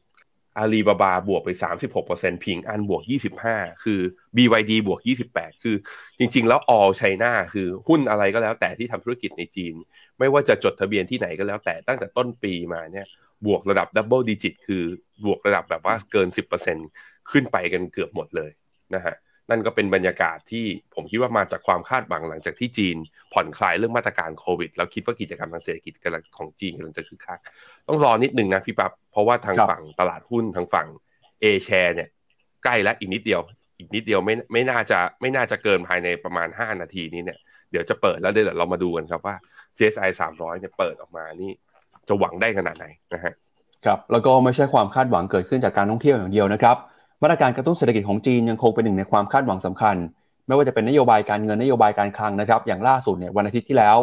[0.58, 1.50] อาลีบาบาบวกไป
[1.96, 3.02] 36%พิงอันบวก
[3.44, 4.00] 25 คือ
[4.36, 5.00] BYD บวก
[5.32, 5.76] 28 คือ
[6.18, 9.74] จริง ๆ แล้ว all China คือหุ้นอะไรก็แล้วแต่ที่ทำธุรกิจในจีน
[10.18, 13.06] ไม่ว่าจะจดทะเบียนที่ไหนก็แล้วแต่ตั้งแต่ต้นปีมาเนี่ย
[13.46, 14.84] บวกระดับ double digit คือ
[15.26, 18.50] บวกระดับแบบว่าเกิน 10%ขึ้นไปกันเกือบหมดเลย
[18.94, 19.14] นะฮะ
[19.50, 22.96] นั่นก็เป็นบรรยากาศที่ผมคิดว่ามาจากความคาดหวังหลังจากที่จีน
[23.32, 27.38] ผ่อนคลายเรื่องมาตรการโควิด แล้วคิดว่ากิจกรรมทางเศรษฐกิจกำลังของจีนกำลังจะคึกคัก
[27.88, 30.88] ต้องรอนิดนึงนะพี่ปับ๊บเพราะว่าทางฝั่งตลาดหุ้นทางฝั่ง
[31.40, 32.08] เอแชร์เนี่ย
[32.64, 33.40] ใกล้แล้วอีกนิดเดียว
[33.78, 37.38] อีกนิดเดียวไม่ไม่น่าจะไม่น่าจะเกินภายในประมาณ 5 นาทีนี้เนี่ย
[37.70, 39.36] เดี๋ยวจะเปิดแล้วเดี๋ยวเรามาดูกันครับว่า
[39.76, 41.50] CSI 300เนี่ยเปิดออกมานี่
[42.08, 43.34] จะหวังได้ขนาดไหนนะฮะ
[43.84, 46.76] ครับแล้วก็ไม่ใช่ความคาดหวังเกิดขึ้นจากการท่องเที่ยวอย่างเดียวนะครับ
[47.22, 49.96] มาตรการกระตุ้นเศรษฐกิจของจีนยังคงเป็นหนึ่งในความคาดหวังสำคัญ
[50.46, 53.98] ไม่ว่าจะเป็นนโยบายการเงินนโยบายการคลังนะครับ อย่างล่าสุดเนี่ยวันอาทิตย์ที่แล้ว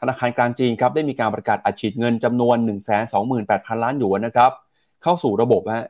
[0.00, 4.50] ธนาคารกลางจีนครับได้มีการประกาศอัดฉีดเงินจำนวน 1 2 8 0 0 0 ล้านหยวนนะครับ
[5.02, 5.86] เข้าสู่ระบบฮะ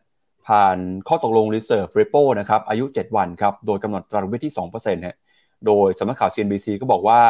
[0.48, 5.16] ผ่านข้อตกลง Reserve Repo นะครับอายุ 7 วันครับโดยกำหนดตราดอกเบี้ยที่2%ฮะ
[5.66, 7.20] โดยสำนักข่าว CNBC ก็บอกว่า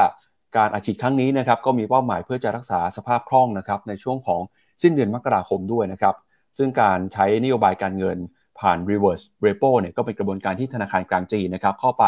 [0.57, 4.41] การอัดฉีดครั้งนี้นะครับก็มีเป้าหมายเพื่อจะรักษาสภาพคล่องนะครับในช่วงของ
[4.83, 6.15] สิ้นเดือนมกราคมด้วยนะครับ
[6.59, 8.19] ซึ่งการใช้นโยบายการเงิน
[8.61, 12.05] ผ่าน reverse repo เนี่ยก็เป็นกระบวนการที่ธนาคารกลางจีนนะครับเข้าไป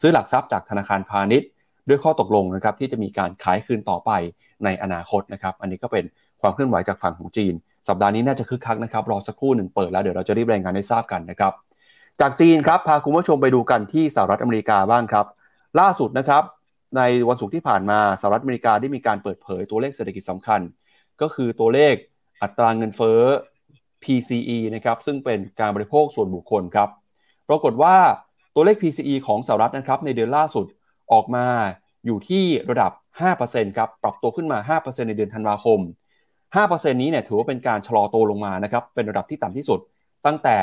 [0.00, 1.48] ซื้อหลักทรัพย์จากธนาคารพาณิชย์
[1.88, 4.10] ด้วยข้อตกลงนะครับที่จะมีการขายคืนต่อไป
[4.64, 6.04] ในอนาคตนะครับอันนี้ก็เป็น
[6.40, 7.54] ความเคลื่อนไหวจากฝั่งของจีน
[7.88, 11.52] สัปดาห์นี้น่าจะคึกคักนะครับรอสักครู่หนึ่งเปิดแล้วเดี๋ยวเราจะรีบรายงานให้ทราบกันนะครับ
[12.20, 15.26] จากจีนครับพาคุณผู้ชมไปดูกันที่สหรัฐอเมริกาบ้างครับ
[15.80, 16.42] ล่าสุดนะครับ
[16.96, 20.60] ในวันศุกร์ที่ผ่านมาสหรัฐอเมริกาได้มีการเปิดเผยตัวเลขเศรษฐกิจสำคัญ
[21.20, 21.94] ก็คือตัวเลข
[22.42, 23.20] อัตราเงินเฟ้อ
[24.04, 26.88] PCE นะครับซึ่งเป็นการบริโภคส่วนบุคคลครับ
[27.48, 27.96] ปรากฏว่า
[28.54, 30.66] ตัวเลข PCE ของสหรัฐนะครับในเดือนล่าสุด
[31.12, 31.46] ออกมา
[32.06, 32.92] อยู่ที่ระดับ
[33.34, 35.80] 5%ครับปรับตัวขึ้นมา 5%ในเดือนธันวาคม
[36.56, 39.80] 5%นี้เนี่ยถือว่าเป็นการชะลอตัวลงมานะครับเป็นระดับที่ต่ำที่สุด
[40.26, 40.58] ตั้งแต่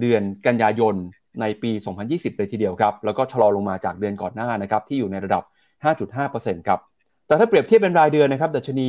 [0.00, 0.94] เดือนกันยายน
[1.40, 1.70] ในปี
[2.04, 5.42] 2020 เลยทีเดียวครับ แล้วก็ชะลอลงมาจากเดือนก่อนหน้านะครับที่อยู่ในระดับ
[5.84, 6.80] 5.5%ครับ
[7.26, 8.86] แต่ถ้าเปรียบเทียบเป็นรายเดือนนะครับดัชนี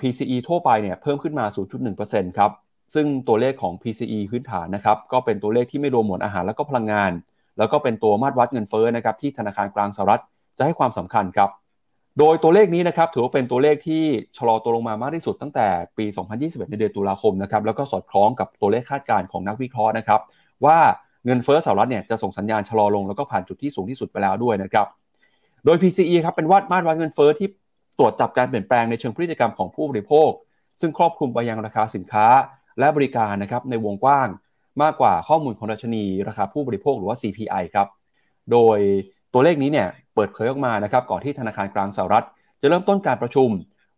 [0.00, 1.44] PCE ทั่วไปเนี่ยเพิ่มขึ้นมา
[1.92, 2.50] 0.1%ครับ
[2.94, 7.12] ซึ่งตัวเลขของ PCE พื้นฐานนะครับก็เป็นตัวเลขที่ไม่รวมหมวดอาหารและก็พลังงาน
[7.58, 10.22] แล้วก็เป็นตัวมาตรวัดเงินเฟ้อนะครับที่ธนาคารกลางสหรัฐ
[10.58, 11.50] จะให้ความสำคัญครับ
[12.18, 14.02] โดยตัวเลขนี้นะครับถือว่าเป็นตัวเลขที่
[14.36, 15.66] ชะลอตัวลงมามากที่สุดตั้งแต่
[15.98, 16.04] ปี
[16.38, 20.20] 2021 ในเดือนตุลาคมนะครับแล้วก็สอดคล้องกับตัวเลขคาดการณ์ของนักวิเคราะห์นะครับ
[20.64, 20.78] ว่า
[21.24, 24.86] เงินเฟ้อสหรัฐเนี่ยจะส่งสัญญาณชะลอลงแล้วก็ผ่านจุดที่สูงที่สุดไปแล้วด้วยนะครับ
[25.64, 27.48] โดย PCE ครับเป็นวัดมาตรวัดเงินเฟ้อที่
[27.98, 30.30] ตรวจจับการเปลี่ยนแปลงในเชิงพฤติกรรมของผู้บริโภค
[30.80, 32.26] ซึ่งครอบคลุมไปยังราคาสินค้า
[32.78, 34.28] และบริการนะครับในวงกว้าง
[34.82, 37.88] มากกว่าข้อมูลของดัชนีราคาผู้บริโภคหรือว่า CPI ครับ
[38.52, 38.78] โดย
[39.32, 42.24] ตัวเลขนี้เนี่ยเปิดเผยออกมานะครับก่อนที่ธนาคารกลางสหรัฐ
[42.60, 43.48] จะเริ่มต้นการประชุม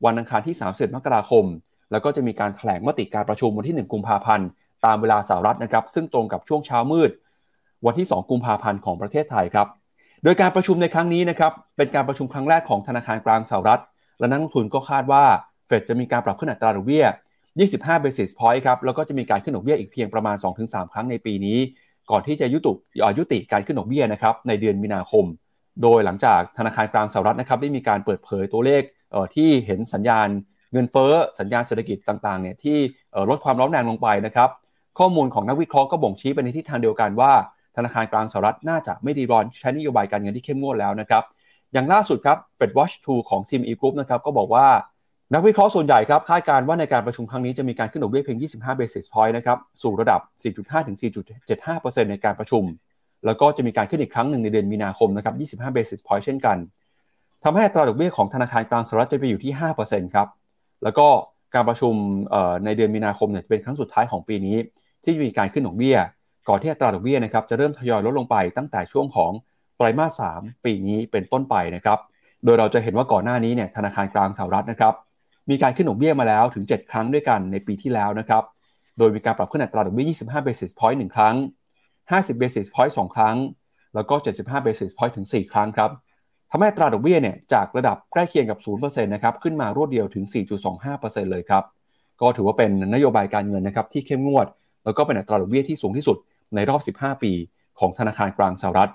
[0.04, 1.44] วันอังคารที่ 30 มกราคม
[1.92, 4.48] แล้วก็จะมีการถแถลงมติการประชุมวันที่ 1 กุมภาพันธ์
[4.84, 7.10] ตามเวลาสหรัฐนะครับซึ่งตรงกับช่วงเช้ามืด
[7.86, 9.66] วันที่ 2 กุมภาพันธ์ของประเทศไทยครับ
[10.24, 13.80] โดยการประชุมในครั้งนี้นะครับเป็นการประชุมครั้งแรกของธนาคารกลางสหรัฐ
[14.18, 15.24] และนักลงทุนก็คาดว่า
[15.66, 17.06] เฟดจะมีการปรับขึ้นอัตราดอกเบี้ย
[17.64, 21.58] 25 basis point ครับ แล้วก็จะมีการขึ้นดอกเบี้ยอีกเพียงประมาณ 2-3 ครั้งในปีนี้
[22.10, 22.72] ก่อนที่จะยุติ
[23.18, 25.24] ยุติการขึ้นดอกเบี้ยนะครับในเดือนมีนาคม
[25.82, 28.82] โดยหลังจากธนาคารกลางสหรัฐนะครับได้มีการเปิดเผยตัวเลข
[29.34, 30.28] ที่เห็นสัญญาณ
[30.72, 32.78] เงินเฟ้อสัญญาณเศรษฐกิจต่างๆเนี่ยที่
[33.30, 34.50] ลดความร้อนแรงลงไปนะครับ
[34.98, 37.32] ข้อมูลของนักวิเคราะห์ก็บ่งชี้ไปในทิศทางเดียวกันว่า
[37.76, 41.22] ธนาคารกลางสหรัฐน่าจะไม่ดีรอนใช้นโยบายการเงินที่เข้มงวดแล้วนะครับ
[41.72, 44.66] อย่างล่าสุดครับ Fed Watch 2 ของ CME Group นะครับก็บอกว่า
[45.34, 50.20] นักวิเคราะห์ส่วนใหญ่ครับคาดการณ์ว่าในการประชุมครั้งนี้จะมีการขึ้นดอกเบี้ยเพียง 25 basis point นะครับสู่ระดับ
[50.54, 50.96] 4.5 ถึง
[51.54, 52.64] 4.75%ในการประชุม
[53.26, 56.56] แล้วก็จะมีการขึ้นอีกครั้งหนึ่งในเดือนมีนาคมนะครับ 25 basis point เช่นกัน
[57.44, 59.52] ทำให้ตราดอกเบี้ยของธนาคารกลางสหรัฐจะไปอยู่ที่
[59.84, 60.28] 5%ครับ
[60.82, 61.06] แล้วก็
[61.54, 61.94] การประชุม
[62.64, 64.56] ในเดือนมีนาคมเนี่ยจะเป็นครั้งสุดท้ายของปีนี้
[65.04, 65.96] ที่มีการขึ้นดอกเบี้ย
[66.48, 69.32] ก่อนที่อัตราดอกเบี้ยนะครับจะเริ่มทยอยลดลงไปตั้งแต่ช่วงของ
[69.76, 71.98] ไตรมาส 3 ปีนี้เป็นต้นไปนะครับ
[72.44, 74.94] โดยเราจะเห็นว่าก่อนหน้านี้เนี่ยธนาคารกลางสหรัฐนะครับ
[75.50, 78.42] มีการขึ้นดอกเบี้ยมาแล้วถึง 7 ครั้งด้วยกันในปีที่แล้วนะครับ
[78.98, 81.36] โดยมีการปรับขึ้นอัตราดอกเบี้ย 25 basis point 1ครั้ง
[81.90, 83.36] 50 basis point 2 ครั้ง
[83.94, 85.90] แล้วก็ 75 basis point ถึง 4 ครั้งครับ
[86.50, 90.24] ทำให้ตราดอกเบี้ยเนี่ยจากระดับใกล้เคียงกับ 0%นะครับขึ้นมารวดเดียวถึง
[90.78, 91.64] 4.25%เลยครับ
[92.20, 94.46] ก็ถือว่าเป็นนโยบายการเงินนะครับที่เข้มงวด
[94.84, 96.16] แล้วก็เป็นอัตราดอกเบี้ยที่สูงที่สุด
[96.54, 97.32] ในรอบ 15 ปี
[97.78, 98.90] ของธนาคารกลางสหรัฐ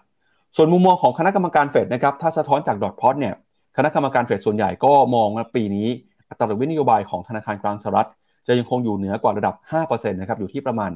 [0.56, 3.36] ส่วนมุมมองของคณะกรรมการเฟดนะครับถ้าสะท้อนจากดอทพอตเนี่ย
[3.78, 5.88] คณะกรรมการเฟดส่วนใหญ่ก็มองปีนี้
[6.32, 8.10] อัตราดอกเบี้ยนโยบายของธนาคารกลางสหรัฐ
[8.48, 10.92] จะยังคงอยู่เหนือกว่าระดับ 5%นะครับอยู่ที่ประมาณ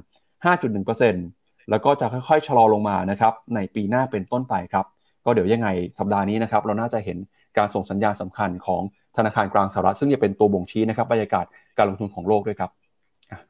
[0.81, 4.85] 5.1%แล้วก็จะค่อยๆชะลอลงมานะครับในปีหน้าเป็นต้นไปครับ
[5.25, 5.67] ก็เดี๋ยวยังไง
[5.99, 7.17] สัปดาห์นี้นะครับเราน่าจะเห็น
[7.57, 8.81] การส่งสัญญาณสำคัญของ
[9.17, 11.45] ธนาคารกลางสหรัฐ ซึ่งจะเป็นตัวบ่งชี้นะครับบรรยากาศ
[11.77, 12.71] การลงทุนของโลกด้วยครับ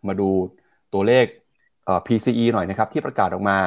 [0.08, 0.30] มาดู
[0.94, 1.26] ตัวเลข
[2.08, 3.58] PCE หน่อยนะครับที่ประกาศออกมา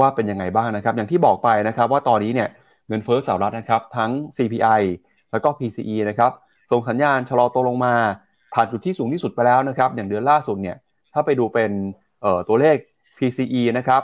[0.00, 2.48] ว่าเป็นยังไงบ้างนะครับ อย่างที่บอกไปนะครับว่าตอนนี้เนี่ย
[2.88, 4.82] เงินเฟ้อสหรัฐนะครับทั้ง CPI
[5.30, 6.32] แล้วก็ PCE นะครับ
[6.70, 7.94] ส่งสัญญาณชะลอตัวลงมา
[8.54, 10.76] ผ่านจุดที่สูงที่สุดไปแล้วนะครับอย่างเดือนล่าสุดเนี่ย
[11.14, 11.70] ถ้าไปดูเป็น
[12.48, 12.76] ตัวเลข
[13.18, 14.02] PCE นะครับ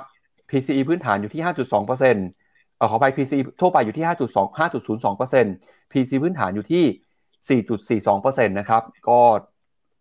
[0.50, 7.60] PCE พื้นฐานอยู่ที่ 5.2%เอาขอไป PCE ทั่วไปอยู่ที่ 5.2 5.02% PC พื้นฐานอยู่ที่
[8.02, 9.20] 4.42%นะครับก็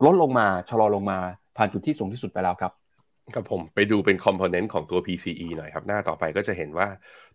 [0.05, 1.19] ลดลงมาชะลอลงมา
[1.57, 2.71] ผ่านจุดที่สูงที่สุดไปแล้วครับ
[3.31, 6.87] ครับผมไปดูเป็นคอมโพเนนต์ของตัว PCE หน่อยครับ หน้าต่อไปก็จะเห็นว่า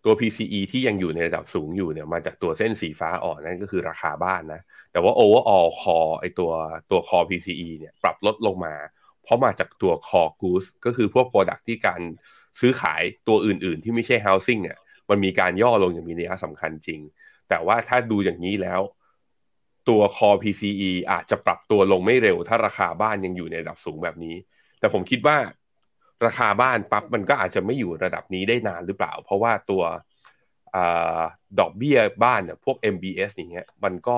[0.05, 6.51] ตัว PCE ที่ยังอยู่ในระดับสูงอยู่เนี่ยมาจากตัวเส้นสีฟ้าอ่อนนั่นก็คือราคาบ้านนะ แต่ว่า overall core ไอตัว
[6.91, 8.75] ตัว core PCE เนี่ยปรับลดลงมา
[9.23, 12.01] เพราะมาจากตัว core goods ก็คือพวก product ที่การ
[12.59, 14.77] ซื้อขายตัวอื่นๆ ที่ไม่ใช่ housing เนี่ย
[15.09, 17.01] มันมีการย่อลงอย่างมีนัยสำคัญจริง
[17.49, 18.81] แต่ว่าถ้าดูอย่างนี้แล้ว
[19.89, 24.35] ตัว core PCE อาจจะปรับตัวลงไม่เร็ว ถ้าราคาบ้านยังอยู่ในระดับสูงแบบนี้
[24.79, 25.37] แต่ผมคิดว่า
[26.25, 29.83] ราคาบ้านปั๊บมันก็อาจจะไม่อยู่ระดับนี้ได้นานหรือเปล่า เพราะว่าตัว
[30.75, 30.77] อ
[31.59, 34.17] ดอกเบี้ยบ้านเนี่ยพวก MBS อย่างเงี้ยมันก็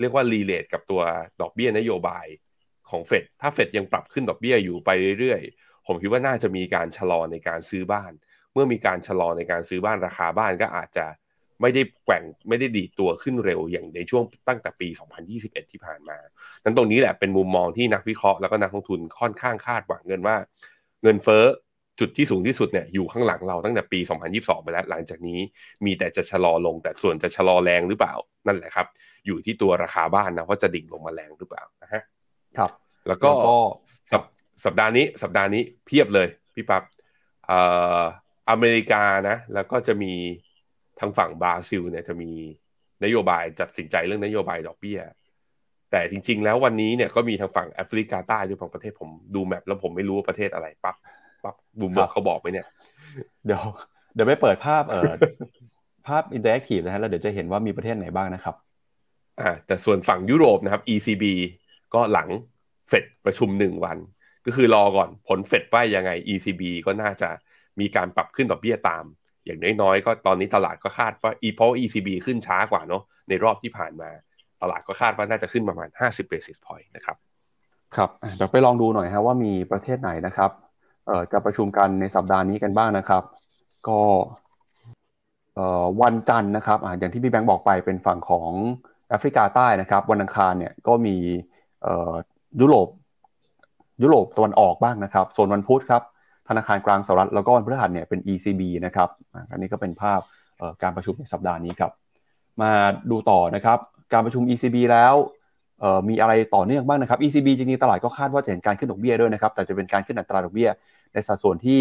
[0.00, 1.02] เรียกว่ารีเลทกับตัว
[1.40, 2.26] ดอกเบี้ยนโยบาย
[2.90, 8.12] ของเฟดถ้าเฟดยังปรับขึ้นดอกเบี้ยอยู่ไปเรื่อยๆ ผมคิดว่าน่าจะมีการชะลอในการซื้อบ้าน
[8.52, 11.06] เมื่อมีการชะลอในการซื้อบ้านราคาบ้านก็อาจจะ
[11.60, 14.88] ไม่ได้แกว่งไม่ได้ดีดตัวขึ้นเร็วอย่างในช่วงตั้งแต่ปี
[15.30, 16.18] 2021 ที่ผ่านมา
[16.64, 20.36] นั้นตรงนี้แหละเป็นมุมมองที่นักวิเคราะห์แล้วก็นักลงทุนค่อนข้างคาดหวังเงินว่า
[21.02, 21.44] เงินเฟ้อ
[22.00, 24.00] จุดที่สูงที่สุดเนี่ยอยู่ข้างหลังเราตั้งแต่ปี
[24.32, 25.38] 2022 ไปแล้ว หลังจากนี้
[25.84, 28.14] มีแต่จะชะลอลง แต่ส่วนจะชะลอแรงหรือเปล่า
[28.46, 28.86] นั่นแหละครับ
[29.26, 32.02] อยู่ที่ตัวราคาบ้านนะว่าจะดิ่งลงมาแรงหรือเปล่านะฮะ
[32.58, 32.70] ครับ
[33.08, 33.30] แล้วก็
[34.64, 36.82] สัปดาห์นี้สัปดาห์นี้เพียบเลยพี่ปับ๊บ
[38.50, 40.12] อเมริกานะ แล้วก็จะมี
[41.00, 42.32] ทางฝั่งบราซิลเนี่ยจะมี
[43.04, 45.00] นโยบายจัดสินใจเรื่องนโยบายดอกเบี้ย
[45.92, 50.96] แต่จริง ๆ แล้ววันนี้เนี่ยก็มีทางฝั่งแอฟริกาใต้หรือฝั่งประเทศผมดูแมปแล้วผมไม่รู้ว่าประเทศอะไรปั๊บ
[51.44, 52.66] ปั๊บบุมบอกเขาบอกไหมเนี่ย
[53.46, 53.62] เดี๋ยว
[54.14, 55.12] เดี๋ยวไปเปิดภาพเอ่อ
[56.08, 58.54] ภาพ interactive นะฮะแล้วเดี๋ยวจะเห็นว่ามีประเทศไหนบ้างนะครับ
[59.40, 61.24] อ่าแต่ส่วนฝั่งยุโรปนะครับ ECB
[61.94, 62.28] ก็หลัง
[62.88, 63.98] เฟดประชุมหนึ่งวัน
[64.46, 67.28] ก็คือรอก่อนผลเฟดว่ายังไง ECB ก็น่าจะ
[67.80, 69.04] มีการปรับขึ้นดอกเบี้ยตาม
[69.44, 74.10] อย่างน้อยๆก็ตอนนี้ตลาดก็คาดว่าอีเพราะ ECB ขึ้นช้ากว่าเนาะในรอบที่ผ่านมา
[74.62, 77.16] ตลาดก็คาดว่าน่าจะขึ้นประมาณ 50 basis point นะครับ
[77.96, 80.50] ครับเดี๋ยวไปลองดูหน่อยฮะว่ามีประเทศไหนนะครับ
[81.06, 83.22] เอ่อจะประชุมกันในสัปดาห์นี้กันบ้างนะครับ
[83.88, 84.00] ก็
[85.54, 88.50] เอ่อวันจันทร์นะครับอ่าอย่างที่พี่แบงค์บอกไปเป็นฝั่งของ
[89.08, 91.16] แอฟริกาใต้นะครับ วันอังคารเนี่ยก็มี
[91.82, 92.12] เอ่อ
[92.60, 92.88] ยุโรป
[94.02, 96.02] ยุโรปตะวันออกบ้างนะครับ ส่วนวันพุธครับ
[96.48, 99.08] ธนาคารกลางสหรัฐแล้วก็วันพฤหัสเนี่ยเป็น ECB นะครับ
[99.50, 100.20] อันนี้ก็เป็นภาพ
[100.82, 101.92] การประชุมในสัปดาห์นี้ครับ
[102.62, 102.70] มา
[103.10, 103.78] ดูต่อนะครับ
[104.12, 105.14] การประชุม ECB แล้ว
[106.08, 110.68] มีอะไรต่อเนื่องบ้างนะครับ ECB จริงๆตลาดก็คาดว่าจะเห็นการขึ้นดอกเบี้ยด้วยนะครับ แต่จะเป็นการขึ้นอัตราดอกเบี้ย
[111.12, 111.80] ในสัดส่วนที่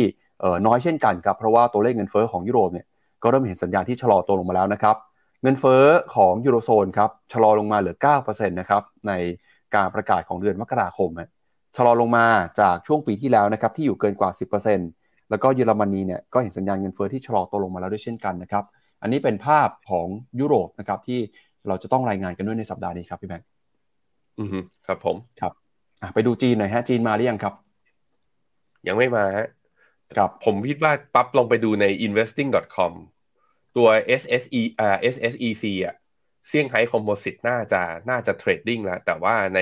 [0.66, 2.86] น้อยเช่นกันครับ เพราะว่าตัวเลขเงินเฟ้อของยุโรปเนี่ย
[3.24, 4.96] ก็เริ่มเห็นสัญญาณที่ชะลอตัวลงมาแล้วนะครับ
[5.44, 5.84] เงินเฟ้อ
[6.16, 9.12] ของยูโรโซนครับชะลอลงมาเหลือ9%นะครับใน
[9.76, 11.10] การประกาศของเดือนมกราคม
[11.78, 12.26] ชะลอลงมา
[12.60, 14.30] จากช่วงปีที่แล้วนะครับที่อยู่เกินกว่า
[14.80, 18.64] 10%แล้วก็เยอรมนีเนี่ยก็เห็นสัญญาณเงินเฟ้อที่ชะลอตัวลงมาแล้วด้วยเช่นกันนะครับ
[19.02, 20.08] อันนี้เป็นภาพของ
[20.40, 21.20] ยุโรปนะครับที่
[21.68, 23.48] เราจะต้องรายงานกันด้วยในสัปดาห์นี้ครับพี่แบงค์
[24.40, 24.48] อืม
[24.88, 25.54] ครับผมครับ
[26.14, 27.54] ไปดูจีนหน่อยฮะจีนมาหรือยังครับ
[28.88, 29.48] ยังไม่มาฮะ
[30.16, 32.92] ครับผมคิดว่าปั๊บลงไปดูใน investing.com
[33.78, 33.88] ตัว
[34.22, 35.96] SSE อ่า SSEC อะ
[36.48, 39.60] เซี่ยงไฮ้ composite น่าจะน่าจะ trading แล้วแต่ว่าใน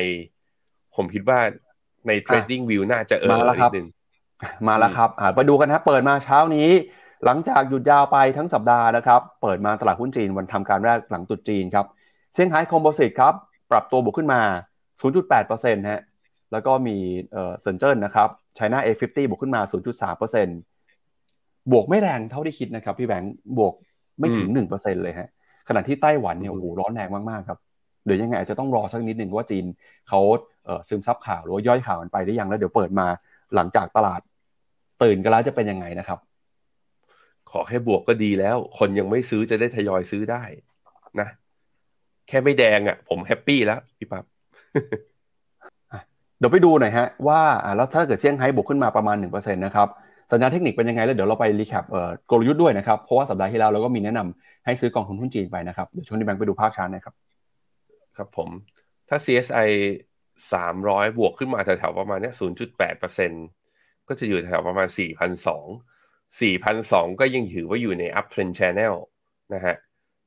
[0.96, 1.40] ผมคิดว่า
[2.08, 3.88] ใน TradingView น่าจะเออนิดนึง
[4.68, 6.70] มาแล้วครับไปดูกันนะเปิดมาเช้านี้
[7.26, 11.86] หลังจากหยุดยาวไปทั้งสัปดาห์นะครับ เปิดมาตลาดหุ้นจีนวันทำการแรกหลังตุดจีนครับ
[12.34, 13.34] เซี่ยงไฮ้คอมโพสิตครับ
[13.72, 14.42] ปรับตัวบวกขึ้นมา
[15.12, 16.02] 0.8%ฮะ
[16.52, 16.98] แล้วก็มี
[17.32, 18.28] เอ่อเซินเจิ้นนะครับ
[18.58, 19.62] China A50 บวกขึ้นมา
[20.28, 23.74] 0.3%บวกไม่แรงเท่าที่คิดนะครับ พี่แบงค์บวก
[24.20, 25.30] ไม่ถึง 1%เลยฮะ
[25.68, 27.60] ขณะที่ไต้หวันเนี่ยโอ้โหร้อนแรงมากๆครับ
[28.06, 29.66] เดี๋ยวยังไงอาจจะต้องรอสักนิดหนึ่งว่าจีน
[30.10, 30.20] เขา
[30.66, 33.08] เอ่อซึมซับข่าวหรือว่าย่อยข่าวมันไปได้ยังแล้วเดี๋ยวเปิดมา
[33.56, 34.22] หลังจากตลาด
[35.04, 36.20] ตื่นกันแล้วจะเป็นยังไงนะครับ
[37.52, 40.44] ขอแค่บวกก็ดีแล้ว คนยังไม่ซื้อจะได้ทยอยซื้อได้
[41.20, 41.30] นะ
[42.28, 44.24] แค่ไม่แดงอะ ผมแฮปปี้แล้วพี่ปั๊บ
[46.38, 47.42] เดี๋ยวไปดูหน่อยฮะว่า
[47.78, 49.88] แล้วถ้าเกิดเซี่ยงไฮ้บวกขึ้นมาประมาณ1%นะครับ
[50.32, 51.86] สัญญาณเทคนิคเป็นยังไงแล้วเดี๋ยวเราไป recap
[52.32, 57.16] กลยุทธ์ด้วยนะครับ เพราะว่าสัปดาห์ที่แล้วเราก็มีแนะนำให้ซื้อกองทุนหุ้นจีนไปนะครับ เดี๋ยวชวนพี่แบงค์ไปดูภาพชาร์ตนะครับ
[58.18, 58.50] ครับผม
[59.10, 59.70] ถ้า CSI
[60.42, 62.32] 300 บวกขึ้นมาแถวๆประมาณนี้
[63.00, 65.89] 0.8%ก็จะอยู่แถวประมาณ 4,200
[66.38, 68.96] 4,200ก็ยังถือว่าอยู่ใน uptrend channel
[69.54, 69.76] นะฮะ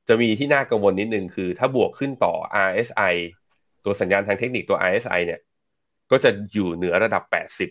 [0.07, 2.33] จะมีที่น่ากังวลนิดนึงคือถ้าบวกขึ้นต่อ
[2.67, 3.15] RSI
[3.85, 5.41] ตัวสัญญาณทางเทคนิคตัว RSI เนี่ย
[6.11, 7.23] ก็จะอยู่เหนือระดับ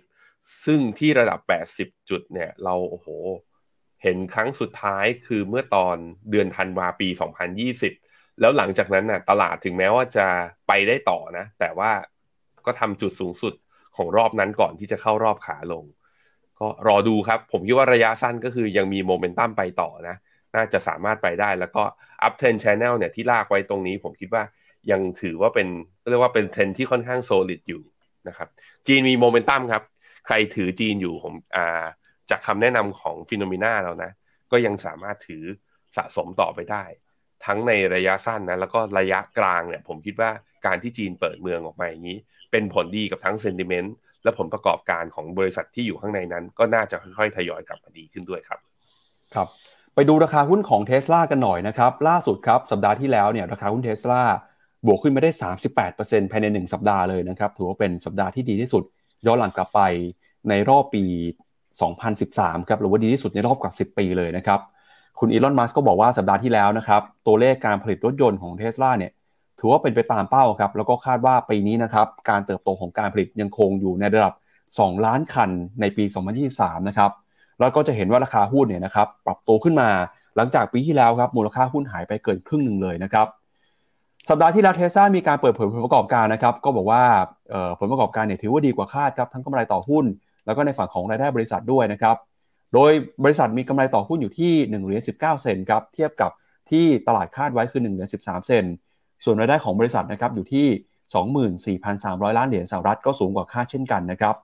[0.06, 1.40] 80 ซึ่งที่ระดับ
[1.74, 3.08] 80 จุดเนี่ย เราโอ้โห
[4.02, 5.96] เห็นครั้งสุดท้ายคือเมื่อตอน
[6.30, 7.08] เดือนธันวาปี
[7.74, 10.26] 2020 แล้วหลังจากนั้นน่ะตลาดถึงแม้ว่าจะ
[10.68, 11.90] ไปได้ต่อนะ แต่ว่า
[12.66, 13.54] ก็ทำจุดสูงสุด
[13.96, 15.84] ของรอบนั้นก่อนที่จะเข้ารอบขาลง
[16.62, 20.16] ก็รอดูครับ ผมคิดว่าระยะสั้นก็คือยังมีโมเมนตัมไปต่อนะ
[20.54, 21.82] น่าจะสามารถไปได้แล้วก็
[22.22, 24.42] uptrend channel เนี่ยที่ลากไว้ตรงนี้ ผมคิดว่า
[24.90, 25.68] ยังถือว่าเป็น
[26.10, 27.82] เรียกว่าเป็นเทรนที่ค่อนข้าง solid อยู่
[28.28, 28.48] นะครับ
[28.86, 29.82] จีนมีโมเมนตัมครับ
[30.26, 31.84] ใครถือจีนอยู่ผมอ่า
[32.30, 34.10] จากคำแนะนำของฟิโนเมนาแล้วนะ
[34.52, 35.44] ก็ยังสามารถถือ
[35.96, 36.84] สะสมต่อไปได้
[37.46, 40.30] ทั้งในระยะสั้นนะ แล้วก็ระยะกลางเนี่ย ผมคิดว่า
[40.66, 42.18] การที่จีนเปิดเมืองออกมาอย่างนี้
[42.50, 43.94] เป็นผลดีกับทั้งเซนติเมนต์
[44.24, 48.58] และผลประกอบการของบริษัทที่อยู่ข้างในนั้น ก็น่าจะค่อยๆทยอยกลับมาดีขึ้นด้วยครับ
[49.34, 49.48] ครับ
[49.94, 54.22] ไปดูราคาหุ้นของเท s l a กันหน่อยนะครับ ล่าสุดครับสัปดาห์ที่แล้วเนี่ยราคาหุ้นเท s l a
[54.86, 55.30] บวกขึ้นมาได้
[55.80, 58.82] 38%ภายใน 1 สัปดาห์เลยนะครับ ถือว่าเป็นสัปดาห์ที่ดีที่สุด
[59.26, 59.80] ย้อนหลังกลับไป
[60.48, 61.04] ในรอบปี
[61.86, 64.60] 2013 ครับ หรือว่าดีที่สุดในรอบกว่า 10 ปีเลยนะครับ
[65.18, 69.12] คุณอีลอน มัสก์ก็บอกว่าสัปดาห์ที่แล้วนะครับ ตัวเลขการผลิตรถยนต์ของเท s l a เนี่ย
[69.64, 74.34] ถือว่าเป็นไปตามเป้าครับแล้วก็คาดว่าปีนี้นะครับการเติบโตของการผลิตยังคงอยู่ในระดับ
[74.68, 76.04] 2 ล้านคันในปี
[76.46, 77.10] 2023 นะครับ
[77.60, 79.88] แล้วก็จะเห็นว่าราคาหุ้นเนี่ยนะครับปรับตัวขึ้นมา
[80.36, 83.26] หลังจากปีที่แล้วครับมูลค่าหุ้นหายไปเกินครึ่งหนึ่งเลยนะครับ
[84.28, 87.02] สัปดาห์ที่แล้วเทสซามีการเปิดเผยผลประกอบการนะครับก็บอกว่า
[87.78, 90.04] ผลประกอบการเนี่ยถือว่าดีกว่าคาดครับทั้งกำไรต่อหุ้น
[90.46, 92.16] แล้วก็ในฝั่งของรายได้บริษัทด้วยนะครับ
[92.74, 92.92] โดย
[93.24, 96.30] บริษัทมีกำไรต่อหุ้นอยู่ที่1เหรียญ19 เซนครับเทียบกับ
[96.70, 98.64] ที่ตลาดคาดไว้คือ1เหรียญ13 เซน
[99.24, 100.66] ส่วนรายได้ของบริษัทนะครับอยู่ที่
[101.78, 104.34] 24,300 ล้านเหรียญสหรัฐก็สูงกว่าคาดเช่นกันนะครับ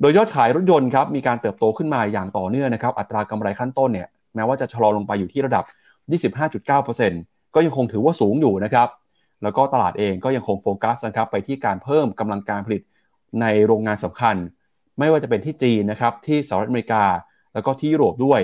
[0.00, 5.64] โดยยอดขายรถยนต์ครับมีการเติบโตขึ้นมาอย่างต่อเนื่องนะครับ อัตรากำไรขั้นต้นเนี่ยแม้ว่าจะชะลอลงไปอยู่ที่ระดับ
[6.44, 8.88] 25.9%ก็ยังคงถือว่าสูงอยู่นะครับ
[9.42, 12.82] แล้วก็ตลาดเองก็ยังคงโฟกัสนะครับไปที่การเพิ่มกำลังการผลิต
[13.40, 14.36] ในโรงงานสำคัญ
[14.98, 17.04] ไม่ว่าจะเป็นที่จีนนะครับที่สหรัฐอเมริกา
[17.54, 18.40] แล้วก็ที่ยุโรปด้วย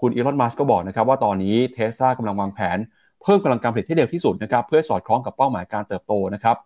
[0.00, 2.78] คุณอีลอน มัสก์ก็บอกนะครับว่าตอนนี้เทสซากำลังวางแผน
[3.26, 6.56] เพิ่มกำลังการผลิตที่เร็วที่สุดนะครับเพื่อสอดคล้องกับเป้าหมายการเติบโตนะครับ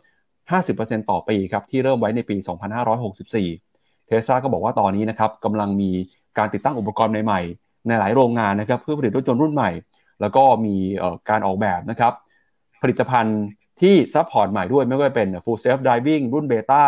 [0.70, 2.37] 50%ต่อปีครับที่เริ่มไว้ในปี
[3.03, 5.90] 2564 เทสซาก็บอกว่าตอนนี้นะครับกำลังมี
[6.38, 7.40] การติดตั้งอุปกรณ์ใหม่
[7.88, 9.70] ในหลายโรงงานนะครับเพื่อผลิตรถยนต์รุ่นใหม่
[10.20, 10.77] แล้วก็มี
[11.31, 12.12] การออกแบบนะครับ
[12.83, 13.40] ผลิตภัณฑ์
[13.81, 16.85] ที่ support ใหม่ด้วยไม่ว่าเป็น full self driving รุ่นเบต้า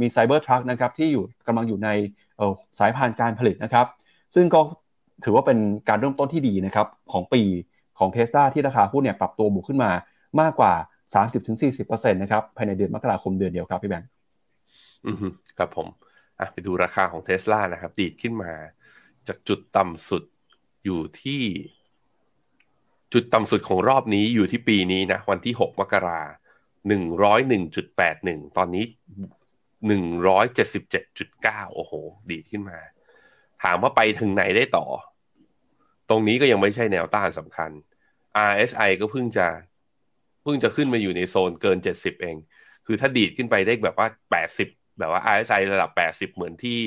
[0.00, 1.88] มี Cybertruck นะครับที่อยู่กำลังอยู่ใน
[2.78, 3.86] สายพานการผลิตนะครับ
[4.34, 4.60] ซึ่งก็
[5.24, 7.42] ถือว่าเป็นการเริ่มต้นที่ดีนะครับของปี
[7.98, 9.90] ของเทสลาที่ราคาหุ้นเนี่ยปรับตัวบวกขึ้นมา
[10.40, 10.74] มากกว่า
[11.22, 14.08] 30-40%นะครับภายในเดือนมกราคมเดือนเดียวครับพี่แบงค์
[15.06, 15.16] อืม
[15.58, 15.86] ครับผม
[16.40, 18.52] อะไปดูราคาของเทสลานะครับ ดีดขึ้นมา
[19.28, 20.22] จากจุดต่ำสุด
[20.84, 21.42] อยู่ที่
[23.12, 26.22] จุดต่ำสุดของรอบนี้อยู่ที่ปีนี้นะ วันที่ 6 มกรา
[26.88, 28.84] หนึ่งร้อยหนึ่งจุดแปดหนึ่งตอนนี้
[29.86, 31.92] หนึ่งร้อยเจ็ดสิบเจ็ดจุดเก้าโอ้โห
[32.30, 32.78] ดีดขึ้นมา
[33.62, 34.86] ถามว่าไปถึงไหนได้ต่อ
[36.10, 37.70] ตรงนี้ก็ยังไม่ใช่แนวต้านสำคัญ
[38.50, 39.46] RSI ก็เพิ่งจะ
[40.42, 42.36] เพิ่งจะขึ้นมาอยู่ในโซนเกินเจ็ดสิบเอง
[42.86, 46.80] คือถ้าดีดขึ้นไปได้แบบว่าแปดสิบแบบว่า RSI ระดับแปดสิบเหมือนที่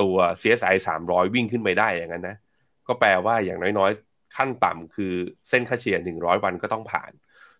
[0.00, 2.36] ตัว CSI 300 วิ่งขึ้นไปได้อย่างนั้นนะ
[2.86, 5.12] ก็แปลว่าอย่างน้อยๆ ขั้นต่ำคือ
[5.48, 7.12] เส้นค่าเฉลี่ย 100 วันก็ต้องผ่าน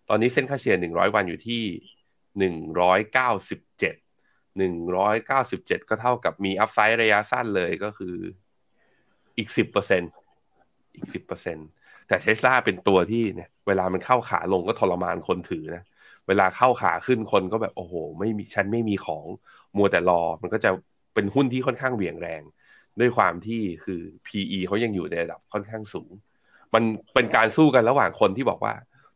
[0.09, 1.63] ตอนนี้เส้นค่าเฉลี่ย 100 วันอยู่ที่
[4.59, 8.15] 197 197 ก็เท่ากับมีอัพไซด์ระยะสั้นเลยก็คือ
[9.37, 10.24] อีก 10%
[10.95, 11.67] อีก 10%
[12.07, 15.83] แต่เทสลาเป็นตัวที่เนี่ยเวลามันเข้าขาลงก็ทรมานคนถือนะ
[16.27, 19.25] เวลาเข้าขาขึ้นคนก็แบบโอ้โห ไม่มีฉันไม่มีของ
[19.77, 20.69] มัวแต่รอ มันก็จะ
[21.13, 22.41] เป็นหุ้นที่ค่อนข้างเหวี่ยงแรง
[22.99, 26.11] ด้วยความที่คือ PE เขายังอยู่ในระดับค่อนข้างสูง
[26.73, 28.73] มันเป็นการสู้กันระหว่างคนที่บอกว่า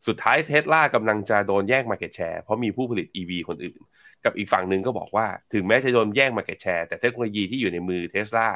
[0.07, 3.79] สุดท้ายเทสลากำลังจะโดนแย่งมาเก็ตแชร์เพราะมีผู้ผลิต EV คนอื่น
[4.23, 8.47] กับอีกฝั่งหนึ่งก็บอกว่า ถึงแม้จะโดนแย่งมาเก็ตแชร์แต่เทคโนโลยีที่อยู่ในมือเทสลา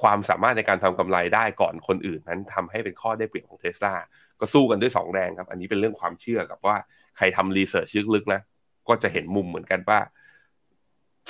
[0.00, 3.94] ความสามารถในการทำกำไรได้ก่อนคนอื่นนั้นทำให้เป็นข้อได้เปรียบของเทสลา
[4.40, 6.76] ก็สู้กันด้วย 2 แรงครับ อันนี้เป็นเรื่องความเชื่อกับว่า
[7.16, 8.40] ใครทำ research ลึกๆนะ
[8.88, 9.98] ก็จะเห็นมุมเหมือนกันว่า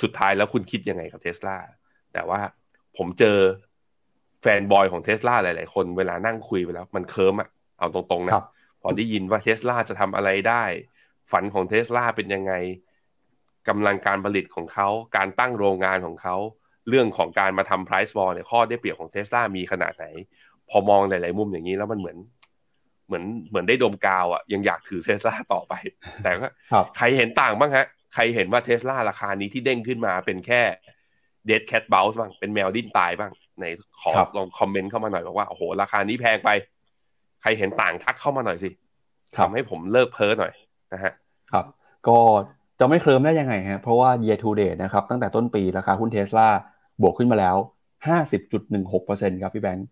[0.01, 1.57] สุดท้ายแล้วคุณคิดยังไงกับเทสลา
[2.13, 2.39] แต่ว่า
[2.97, 3.37] ผมเจอ
[4.41, 7.49] fanboy ของเทสลาหลาย ๆ คนเวลานั่งคุยไปแล้ว มันเคลิ้มอะ
[7.79, 8.33] เอาตรงๆนะ
[8.81, 10.63] พอได้ยินว่าเทสลาจะทำอะไรได้
[11.31, 12.53] ฝันของเทสลาเป็นยังไง
[13.67, 16.35] กำลังการผลิตของเขา การตั้งโรงงานของเขา
[16.89, 20.05] เรื่องของการมาทำ price war เนี่ยข้อได้เปรียบของเทสลามีขนาดไหน
[20.69, 22.17] พอมองหลาย ๆ มุมอย่างนี้แล้วมันเหมือน
[23.07, 25.73] เหมือนเหมือนได้ดมกาวอะ่ะยังอยากถือเทสลาต่อไป
[26.23, 26.49] แต่ก็
[26.97, 30.61] ใครเห็นต่างบ้างฮะ ใครเห็นว่าเทสลาราคานี้ที่เด้งขึ้นมาเป็นแค่
[31.45, 33.65] dead cat bounce บ้างเป็นแมวดิ้นตายบ้างใน
[34.01, 36.49] ขอลอง comment เข้ามาหน่อยบอกว่าโอ้โหราคานี้แพงไป
[37.41, 38.69] ใครเห็นต่างทักเข้ามาหน่อยสิ
[39.37, 40.53] ทำให้ผมเลิกเพ้อหน่อย
[40.93, 41.13] นะฮะ
[41.51, 41.65] ครับ
[42.07, 42.17] ก็
[42.79, 46.47] จะไม่เคลิมได้ยังไงฮะเพราะว่า year to date นะครับตั้งแต่ต้นปีราคาหุ้นเทสลา
[47.01, 47.55] บวกขึ้นมาแล้ว
[48.09, 49.87] 50.16%ครับพี่แบงค์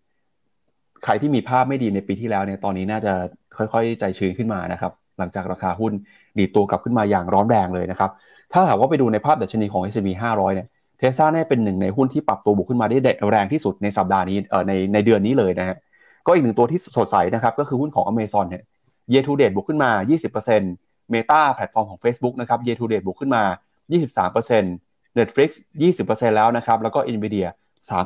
[1.04, 3.12] ใครที่มีภาพไม่ดีในปีที่แล้วเนี่ยตอนนี้น่าจะ
[3.56, 5.92] ค่อยๆ ใจชื้นขึ้นมานะครับหลังจากราคาหุ้น
[6.38, 8.10] ดีตัวกลับขึ้นมาอย่างร้อนแรงเลยนะครับ
[8.52, 10.66] ถ้าหากว่าไปดูในภาพดัชนีของ S&P 500 เนี่ย
[10.98, 12.98] เทสซาเนี่ยเป็นหนึ่งในหุ้นที่ปรับตัวบวกขึ้นมาได้
[13.30, 15.76] แรงที่สุดในสัปดาห์นี้เอ่อในในเดือนนี้เลยนะฮะ
[16.26, 18.62] ก็อีกหนึ่งตัวที่สดใสนะครับก็คือหุ้นของ Amazon เนี่ย
[19.12, 19.90] year to date บวกขึ้นมา
[20.52, 23.42] 20% Meta แพลตฟอร์มของ Facebook นะครับ year to date บวกขึ้นมา
[24.04, 25.50] 23% Netflix
[25.92, 27.48] 20%แล้วนะครับ แล้วก็ Nvidia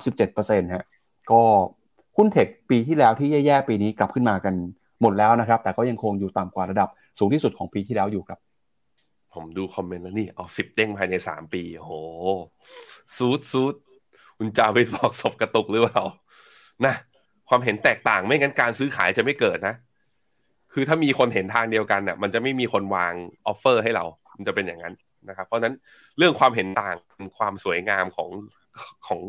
[0.05, 0.85] 37%ฮะ
[1.31, 1.43] ก็
[2.17, 4.55] หุ้นเทคปีที่แล้วที่แย่ๆ ปีนี้กลับขึ้นมากัน
[5.03, 8.39] หมดแล้วนะครับ แต่ก็ยังคงอยู่ต่ำกว่าระดับสูงที่สุดของปีที่แล้วอยู่ครับ
[9.35, 11.93] ผมดูคอมเมนต์แล้วนี่เอาสิบเด้งภายในสามปีโห
[13.17, 13.75] ซูดซูด
[14.39, 16.03] คุณจาไปบอกศพกระตุกหรือเปล่า
[16.87, 16.95] นะ
[17.49, 19.75] ความเห็นแตกต่างไม่งั้นการซื้อขายจะไม่เกิดนะ
[20.73, 23.13] คือถ้ามีคนเห็นทางเดียวกันเนี่ยมันจะไม่มีคนวาง
[23.47, 24.05] offer ให้เรา
[24.37, 24.95] มันจะเป็นอย่างนั้น
[25.29, 25.75] นะครับ เพราะนั้น
[26.19, 26.97] เรื่องความเห็นต่าง
[27.39, 28.29] ความสวยงามของ
[29.07, 29.21] ของ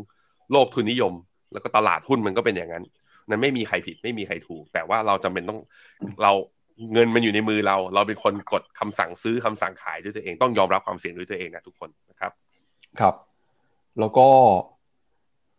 [0.52, 1.12] โลกทุนนิยม
[1.52, 2.84] แล้วก็ตลาดหุ้นมันก็เป็นอย่างนั้น
[3.28, 5.58] นั้นไม่มีใครผิดไม่มีใครถูก แต่ว่าเราจำเป็นต้อง
[6.22, 6.32] เรา
[6.92, 12.32] เงินมันอยู่ในมือเรา เราเป็นคนกดคำสั่งซื้อคำสั่งขายด้วยตัวเองต้องยอมรับความเสี่ยงด้วยตัวเองนะทุกคนนะครับ
[13.00, 13.14] ครับ
[14.00, 14.26] แล้วก็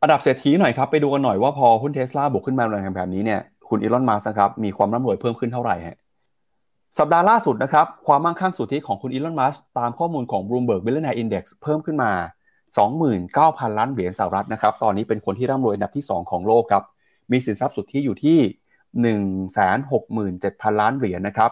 [0.02, 5.98] อันดับเศรษฐีหน่อยครับไปดูกันหน่อยว่าพอหุ้นเทสลาบวกขึ้นมาแรงแบบนี้เนี่ยคุณอีลอนมัสครับมีความร่ำรวยเพิ่มขึ้นเท่าไหร่ฮะ
[7.00, 12.12] สัปดาห์ล่าสุดนะครับ ความมั่งคั่งสุทธิของคุณอีลอน มัสตามข้อมูลของ Bloomberg Billionaire Index เพิ่มขึ้นมา
[12.96, 16.84] 29,000 ล้านเหรียญสหรัฐนะครับ ตอนนี้เป็นคนที่ร่ำรวยอันดับที่ 2 ของโลกครับ
[17.32, 18.40] มีสินทรัพย์สุทธิอยู่ที่
[20.00, 21.52] 167,000 ล้านเหรียญนะครับ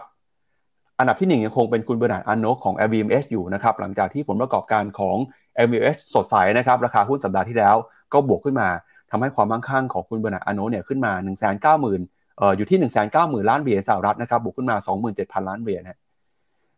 [0.98, 5.16] อันดับที่ 1 ยังคงเป็นคุณเบอร์นาร์ดอาร์โนลต์ของ LVMH อยู่นะครับ หลังจากที่ผลประกอบการของ
[5.64, 7.76] LVMH สดใสนะครับ ราคาหุ้นสัปดาห์ที่แล้ว
[8.12, 8.68] ก็บวกขึ้นมา
[9.10, 14.76] ทำให้ความมั่งคั่งของคุณเบอร์นาร์ดอาร์โนลต์เนี่ยขึ้นมา 1 9 0 0 0 อ่ออยู่ที่ 1 9 0 0 0 0 ล้านเหรียญสหรัฐนะครับบวกขึ้นมา
[15.12, 15.98] 27,000 ล้านเหรียญนะ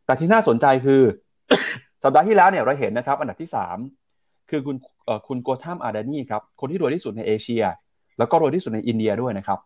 [0.06, 1.02] แต่ที่น่าสนใจคือ
[2.02, 3.50] สัปดาห์ที่แล้วเนี่ยเราเห็นนะครับ อันดับที่
[3.98, 4.76] 3 คือคุณ
[5.28, 7.64] คุณโกตัม อดานีครับคนที่รวยที่สุดในเอเชีย
[8.18, 9.58] แล้วก็รวยที่สุดในอินเดียด้วยนะครับ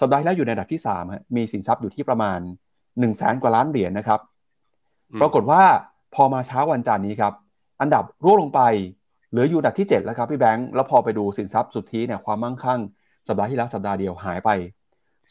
[0.00, 2.38] สัปดาห์แล้วอยู่ในอันดับที่3มีสินทรัพย์อยู่ที่ประมาณ
[2.74, 4.20] 1นึ่งแสนกว่าล้านเหรียญนะครับ
[5.20, 5.62] ปรากฏว่า
[6.14, 7.32] พอมาเช้าวันจันทร์นี้ครับ
[7.80, 8.60] อันดับร่วงลงไป
[9.30, 12.80] เหลืออยู่อันดับที่ 7 แล้วครับพี่แบงค์แล้วพอไปดูสินทรัพย์สุทธิเนี่ยความมั่งคั่ง
[13.28, 14.50] สัปดาห์ที่แล้วสัปดาห์เดียวหายไป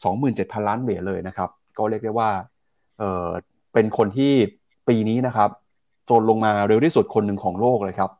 [0.04, 2.30] 27,000 ล้านเหรียญเลยนะครับ ก็เรียกได้ว่า
[2.98, 3.28] เออ
[3.72, 4.32] เป็นคนที่
[4.88, 5.50] ปีนี้นะครับ
[6.10, 8.10] จนลงมาเร็วที่สุดคนหนึ่งของโลกเลยครับ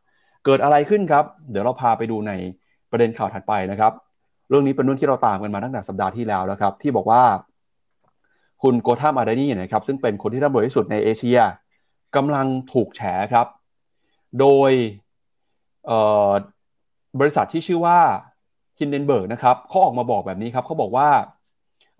[0.44, 2.32] เกิดอะไรขึ้นครับ เดี๋ยวเราพาไปดูใน
[2.90, 3.92] ประเด็นข่าวถัดไปนะครับ
[4.48, 7.22] เรื่องนี้เป็นเรื่องที่เราตามกันมาตั้งแต่สัปดาห์ที่แล้วแล้วครับ ที่บอกว่า
[8.62, 11.38] คุณโกธามอาดานี่นะครับ ซึ่งเป็นคนที่ร่ำรวยที่สุดในเอเชีย
[12.16, 13.00] กำลังถูกแฉ
[13.32, 13.46] ครับ
[14.40, 14.70] โดย
[17.20, 17.98] บริษัทที่ชื่อว่า
[18.80, 21.08] ฮินเดนเบิร์กนะครับเขาออกมาบอกแบบนี้ครับเขาบอกว่า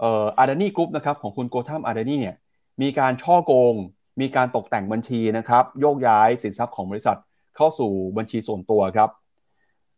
[0.03, 2.35] อาร์ดานี่กรุ๊ปนะครับของคุณโกธามอาร์ดานี่เนี่ย
[2.83, 3.75] มีการฉ้อโกง
[4.21, 7.19] มีการตกแต่งบัญชีนะครับโยกย้ายสินทรัพย์ของบริษัท
[7.57, 9.11] เข้าสู่บัญชีส่วนตัวครับ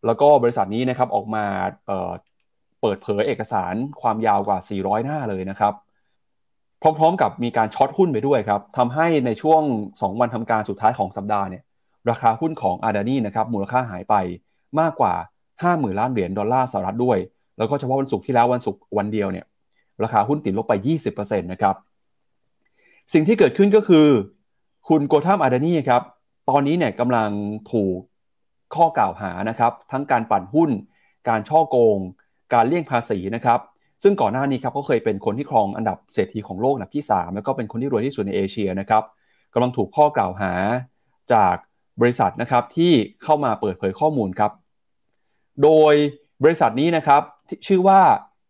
[0.06, 1.44] แล้วก็บริษัทนี้นะครับออกมา
[1.86, 5.74] เเปิดเผยเอกสารความยาวกว่า 400 หน้าเลยนะครับ
[6.82, 11.62] พร้อมๆกับมีการช็อตหุ้นไปด้วยครับทำให้ในช่วง 2 วันทำการสุดท้ายของสัปดาห์เนี่ย
[12.10, 14.14] ราคาหุ้นของอาดานีนะครับมูลค่าหายไป
[14.80, 15.14] มากกว่า
[15.54, 17.18] 50,000 ล้านเหรียญดอลลาร์สหรัฐด้วย
[17.58, 19.46] แล้วก็เฉพาะวันศุกร์ที่แล้ววันศุกร์วันเดียวเนี่ย
[20.02, 20.72] ราคาหุ้นติดลบไป
[21.08, 21.76] 20%นะครับ
[23.12, 24.06] สิ่งที่เกิดขึ้นก็คือ
[24.88, 26.02] คุณโกทามอาดานีครับ
[26.50, 27.30] ตอนนี้เนี่ยกำลัง
[27.72, 27.96] ถูก
[28.74, 30.70] ข้อกล่าวหานะครับ ทั้งการปั่นหุ้น
[31.28, 31.98] การช่อโกง
[32.54, 33.60] การเลี่ยงภาษีนะครับ
[34.02, 39.02] ซึ่งก่อนหน้านี้ครับก็เคยเป็นคนที่ครองอันดับเศรษฐีของโลกอันดับที่ 3 แล้วก็เป็นคนที่รวยที่สุดในเอเชียนะครับ
[39.52, 40.52] กำลังถูกข้อกล่าวหา
[41.32, 41.54] จาก
[42.00, 42.92] บริษัทนะครับที่
[43.22, 44.52] เข้ามาเปิดเผยข้อมูลครับ
[45.62, 45.94] โดย
[46.42, 47.22] บริษัทนี้นะครับ
[47.66, 48.00] ชื่อว่า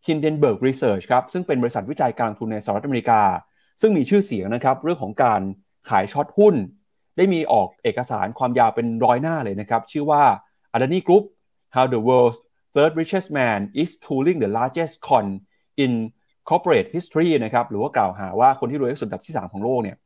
[0.06, 3.22] Hindenburg Research ครับซึ่งเป็นบริษัทวิจัยการทุนในสหรัฐอเมริกา
[3.80, 5.40] ซึ่งมีชื่อเสียงนะครับเรื่องของการ
[5.88, 6.54] ขายช็อตหุ้น
[7.16, 10.22] ได้มีออกเอกสารความยาวเป็นร้อยหน้าเลยนะครับ ชื่อว่า
[10.74, 11.24] Adani Group
[11.74, 12.38] How the World's
[12.74, 15.26] Third Richest Man is Tooling the Largest Con
[15.84, 15.92] in
[16.48, 19.96] Corporate History นะครับหรือว่ากล่าวหาว่าคนที่รวยที่สุดอันดับที่ 3 ของโลกเนี่ย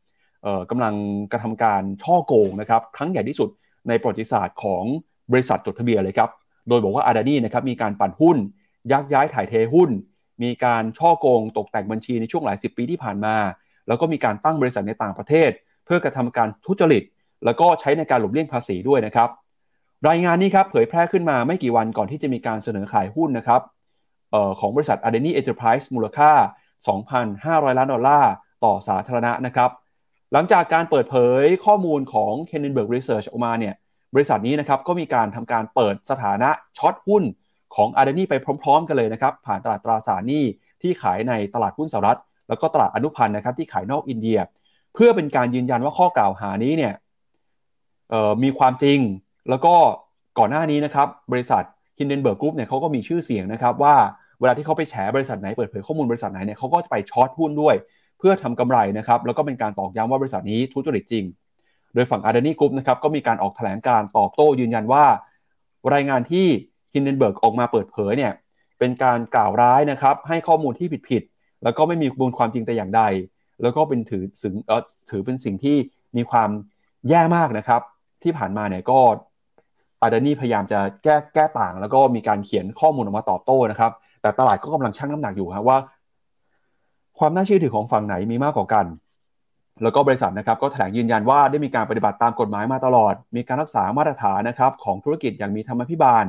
[0.71, 0.95] กำลัง
[1.33, 3.49] กระทำการช่อโกงนะครับครั้งใหญ่ที่สุด
[3.89, 4.85] ในประวัติศาสตร์ของ
[5.33, 6.31] บริษัทจดทะเบียนเลยครับ
[6.69, 8.37] โดยบอกว่าอาดานีนะครับมีการปั่นหุ้น
[8.93, 9.91] ยักย้ายถ่ายเทหุ้น
[10.43, 13.37] มีการช่อโกงตกแต่งบัญชีในช่วงหลายสิบปีที่ผ่านมา
[13.89, 15.51] แล้วก็มีการตั้งบริษัทในต่างประเทศ
[15.85, 17.03] เพื่อกระทำการทุจริต
[17.45, 19.29] แล้วก็ใช้ในการหลบเลี่ยงภาษีด้วยนะครับ
[20.09, 23.61] รายงานนี้ครับเผยแพร่ขึ้นมาไม่กี่วันก่อนที่จะมีการเสนอขายหุ้นนะครับ
[24.35, 26.33] ออของบริษัท a d e n i Enterprise มูลค่า
[27.65, 28.33] 2,500 ล้านดอลลาร์
[28.65, 29.71] ต่อสาธารณะนะครับ
[30.33, 33.75] หลังจากการเปิดเผยข้อมูลของ k e n n e n b e r g Research ออกมาเนี่ย
[34.15, 37.23] บริษัทนี้นะครับก็มีการทำการเปิดสถานะ short หุ้น
[37.75, 40.45] ของอาร์เดนี่ไปพร้อม ๆ กันเลยนะครับผ่านตลาดตราสารหนี้
[40.83, 42.19] ที่ขายในตลาดหุ้นสหรัฐ
[42.49, 44.39] แล้วก็ตลาดอนุพันธ์นะครับที่ขายนอกอินเดีย
[44.95, 46.93] เพื่อเป็นการยืนยันว่าข้อกล่าวหานี้เนี่ย
[48.43, 48.99] มีความจริง
[49.51, 49.75] แล้วก็
[50.39, 51.63] ก่อนหน้านี้นะครับบริษัท
[51.99, 53.95] ฮินเดนเบิร์กกรุ๊ปเนี่ยเขาก็มีชื่อเสียงนะครับว่า
[54.41, 57.75] เวลาที่เขาไปแฉบริษัทไหนเปิดเผยข้อมูลบริษัทไหนเนี่ยเขาก็จะไป short หุ้นด้วย
[58.19, 61.25] เพื่อทำกำไรนะครับแล้วก็เป็นการตอกย้ำว่าบริษัทนี้ทุจริตจริง
[61.95, 65.05] โดยฝั่งอาร์เดนี่กรุ๊ปนะครับก็มีการออกแถลงการตอบโต้ยืนยันว่า
[65.95, 66.47] รายงานที่
[66.95, 68.33] ฮินเดนเบิร์กออกมาเปิดเผยเนี่ย
[68.79, 73.03] เป็นการกล่าวร้ายนะครับให้ข้อมูลที่ผิดๆแล้วก็ไม่มีมูลความจริงแต่อย่างใด
[73.63, 75.77] แล้วก็เป็นถือสึงเออถือเป็นสิ่งที่
[76.17, 76.51] มีความ
[77.09, 77.81] แย่มากนะครับ
[78.23, 78.99] ที่ผ่านมาเนี่ยก็
[80.03, 85.79] อาดานี่พยายามจะแก้แก้ต่าง แล้วก็มีการเขียนข้อมูลออกมาตอบโต้นะครับ แต่ตลาดก็กำลังชั่งน้ำหนักอยู่ครับว่า
[87.19, 88.87] ความน่าเชื่อถือของฝั่งไหนมีมากกว่ากัน
[89.83, 96.27] แล้วก็บริษัทนะครับก็แถลงยืนยันว่าได้มีการปฏิบัติตามกฎหมายมาตลอด มีการรักษามาตรฐานนะครับของธุรกิจอย่างมีธรรมพิบาล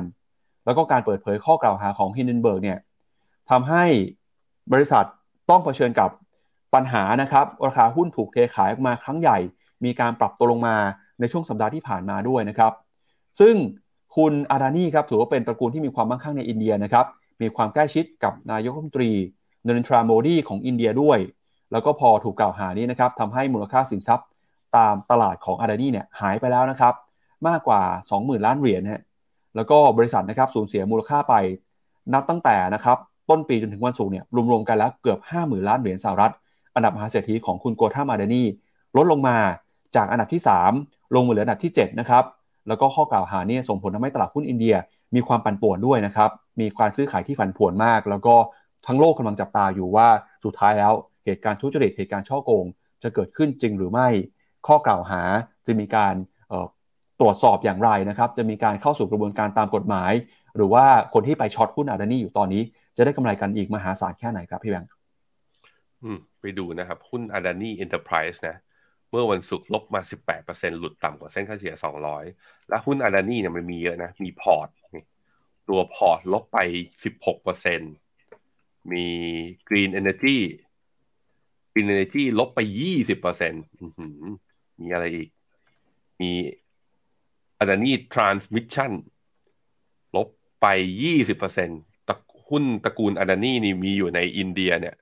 [0.64, 2.78] แล้วก็การเปิดเผยข้อกล่าวหาของฮินเดนเบิร์กเนี่ย
[3.50, 3.84] ทำให้
[4.72, 5.04] บริษัท
[5.50, 6.10] ต้องเผชิญกับ
[6.74, 9.38] ปัญหานะครับราคาหุ้นถูกเทขายออกมาครั้งใหญ่
[9.84, 10.76] มีการปรับตัวลงมา
[11.20, 12.72] ในช่วงสัปดาห์ที่ผ่านมาด้วยนะครับ
[13.40, 13.54] ซึ่ง
[14.16, 17.06] คุณอาดานีครับถือว่าเป็นตระกูลที่มีความมั่งคั่งในอินเดียนะครับ
[17.42, 19.10] มีความใกล้ชิดกับนายกรัฐมนตรี
[19.66, 21.18] นรินทราโมดีของอินเดียด้วย
[21.72, 24.28] แล้วก็พอถูกกล่าวหานี้นะครับทำให้มูลค่าสินทรัพย์
[24.76, 26.94] ตามตลาดของอาดานีเนี่ยหายไปแล้วนะครับ
[27.48, 29.02] มากกว่า 20,000 ล้านเหรียญนะ
[29.56, 31.34] แล้วก็บริษัทนะครับสูญเสียมูลค่าไป
[32.14, 32.98] นับตั้งแต่นะครับ
[33.30, 36.32] ต้นปีจนถึงวันศุกร์เนี่ยรวมๆกันแล้วเกือบ 50,000 ล้านเหรียญสหรัฐ
[36.74, 38.42] อันดับมหาเศรษฐีของคุณโกธามาเดนี
[38.96, 39.36] ลดลงมา
[39.96, 40.42] จากอันดับที่
[40.76, 42.24] 3 ลงมาเหลืออันดับที่7นะครับ
[42.68, 44.74] แล้วก็ข้อกล่าวหาเนี่ยส่งผลทำให้ตลาดหุ้นอินเดีย
[45.14, 46.30] มีความปั่นป่วนด้วยนะครับ
[46.60, 48.34] มีการซื้อขายที่ผันผวนมาก แล้วก็
[48.86, 50.08] ทั้งโลกกำลังจับตาอยู่ว่า
[50.44, 50.92] สุดท้ายแล้ว
[51.24, 52.66] เหตุการณ์ทุจริตเหตุการณ์ช่อโกง
[53.02, 54.08] จะเกิดขึ้นจริงหรือไม่
[54.66, 55.22] ข้อกล่าวหา
[55.66, 56.14] จะมีการ
[57.24, 60.12] รวจสอบอย่างไรนะครับ จะมีการเข้าสู่กระบวนการตามกฎหมาย
[60.56, 62.62] หรือว่าคนที่ไปช็อตหุ้นอาดานี่อยู่ตอนนี้
[62.96, 64.90] จะได้กำไรกันอีกมหาศาลแค่ไหนครับพี่แบงค์
[66.40, 68.56] ไปดูนะครับ หุ้น Adani Enterprises นะ
[69.10, 70.00] เมื่อวันศุกร์ลบมา
[70.40, 71.74] 18%หลุดต่ำกว่าเส้นค่าเฉลี่ย
[72.22, 74.68] 200 และหุ้นอาดานี่เนี่ยมันมีเยอะนะ มี Port
[75.68, 76.58] ตัว Port ลบไป
[77.34, 79.06] 16%มี
[79.68, 80.38] Green Energy
[81.72, 82.60] Green Energy ลบไป
[83.30, 85.28] 20%มีอะไรอีก
[86.20, 86.30] มี
[87.64, 88.92] Adani Transmission
[90.16, 90.28] ลบ
[90.60, 90.66] ไป
[91.02, 91.68] ยี่สิบเปอร์เซ็นต์
[92.08, 92.14] แต่
[92.48, 94.94] หุ้นตระกูลอาดานี่นี่มีอยู่ในอินเดียเนี่ย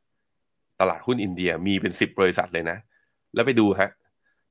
[0.81, 2.79] ตลาดหุ้นอินเดียมีเป็นสิบบริษัทเลยนะ
[3.35, 3.91] แล้วไปดูฮะ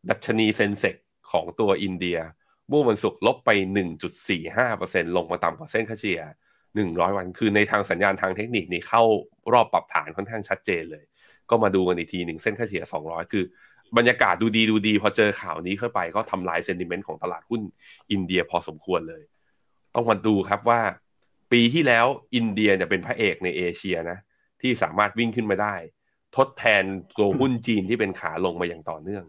[0.09, 0.95] ดัชนี Sensex
[1.31, 2.17] ของตัวอินเดีย
[2.69, 3.49] เมื่อวันศุกร์ลบไป
[4.33, 6.21] 1.45%ลงมาต่ำกว่าเส้นค่าเฉลี่ย
[6.69, 9.03] 100 วัน คือในทางสัญญาณทางเทคนิคนี่เข้า
[9.53, 11.03] รอบปรับฐานค่อนข้างชัดเจนเลย
[11.49, 13.43] ก็มาดูกันอีกทีหนึ่งเส้นค่าเฉลี่ย 200 คือ
[13.97, 17.61] บรรยากาศดูดีดูดี พอเจอข่าวนี้เข้าไปก็ทำลาย sentiment ของตลาดหุ้น
[18.11, 19.23] อินเดียพอสมควรเลย
[19.95, 20.81] ต้องมาดูครับว่า
[21.51, 24.17] ปีที่แล้วอินเดียเนี่ยเป็นพระเอกในเอเชียนะ
[24.61, 25.75] ที่สามารถวิ่งขึ้นมาได้
[26.37, 26.83] ทดแทน
[27.17, 29.23] ตัวหุ้นจีนที่เป็นขาลงมาอย่างต่อเนื่อง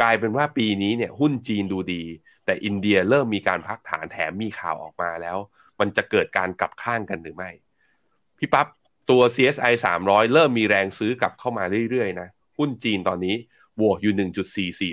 [0.00, 2.02] กลายเป็นว่าปีนี้เนี่ยหุ้นจีนดูดี
[2.44, 5.36] แต่อินเดียเริ่มมีการพักฐานแถมมีข่าวออกมาแล้ว
[5.80, 7.50] มันจะเกิดการกลับข้างกันหรือไม่
[8.38, 8.66] พี่ปับ๊บ
[9.10, 13.34] ตัว CSI 300 เริ่มมีแรงซื้อกลับเข้ามาเรื่อยๆนะหุ้นจีนตอนนี้
[13.80, 14.14] บวกอยู่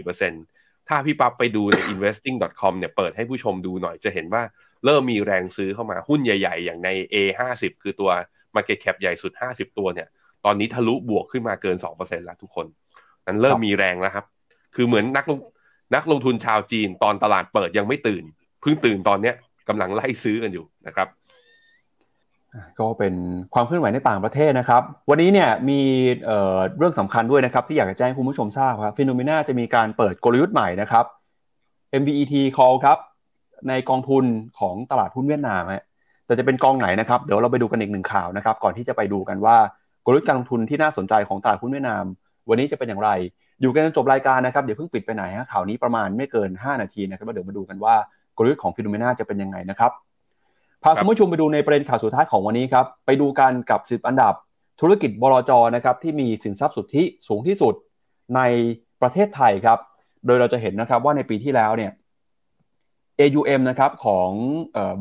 [0.01, 4.43] 1.44%ถ้าพี่ปั๊บไปดูใน investing.com เนี่ยเปิดให้ผู้ชมดูหน่อยจะเห็นว่า
[4.85, 8.11] เริ่มมีแรงซื้อเข้ามาหุ้นใหญ่ๆ อย่างใน A50 คือตัว
[8.55, 10.07] Market Cap ใหญ่สุด 50 ตัวเนี่ย
[10.45, 12.67] ตอนนี้ทะลุบวกขึ้นมาเกิน 2%แล้วทุกคน
[13.27, 14.25] นั้นเริ่มมีแรงแล้วครับ
[14.75, 15.39] คือเหมือนนักลง
[15.95, 18.23] นักลงทุนชาวจีนตอนตลาดเปิดยังไม่ตื่น
[18.61, 19.35] เพิ่งตื่นตอนเนี้ย
[19.69, 21.07] กำลังไล่ซื้อกันอยู่นะครับ
[22.79, 23.13] ก็เป็น
[23.53, 26.29] ความเคลื่อนไหวในต่างประเทศนะครับ วันนี้เนี่ยมี
[26.77, 31.05] เรื่องสำคัญด้วยนะครับที่อยากจะแจ้งคุณผู้ชมทราบครับฟินโนมีนาจะมีการเปิดกลยุทธ์ใหม่นะครับ
[32.01, 32.97] MEVT call ครับ
[33.69, 34.23] ในกองทุน
[34.59, 35.83] ของตลาดหุ้นเวียดนามฮะ
[36.25, 39.57] แต่จะเป็นกองไหนนะครับเดี๋ยวเราไปดูกันอีกหนึ่งข่าวนะครับ ก่อนที่จะไปดูกันว่า
[40.05, 42.03] กลยุทธ์การลงทุนที่น่าสนใจของตลาดหุ้นเวียดนาม
[42.49, 43.09] วันนี้จะเป็นอย่างไร
[43.61, 47.95] อยู่กันจนจบรายการนะครับเดี๋ยวเพิ่งปิดไปไหนฮะข่าวนี้ประมาณไม่เกิน 5 นาทีนะครับเดี๋ยวมาดูกันว่า
[48.37, 49.91] กลยุทธ์ของฟินโนมีนาจะเป็นยังไงนะครับ
[50.83, 54.33] พาคุณผู้ชมไปดูในประเด็นข่าวสุดท้ายของวันนี้ครับ ไปดูกันกับ 10 อันดับ
[54.81, 57.73] ธุรกิจบลจนะครับที่มีสินทรัพย์สุทธิสูงที่สุด
[58.35, 58.41] ใน
[59.01, 59.79] ประเทศไทยครับ
[60.25, 61.91] โดยเราจะเห็นนะครับว่าในปีที่แล้วเนี่ย
[63.19, 64.29] AUM นะครับของ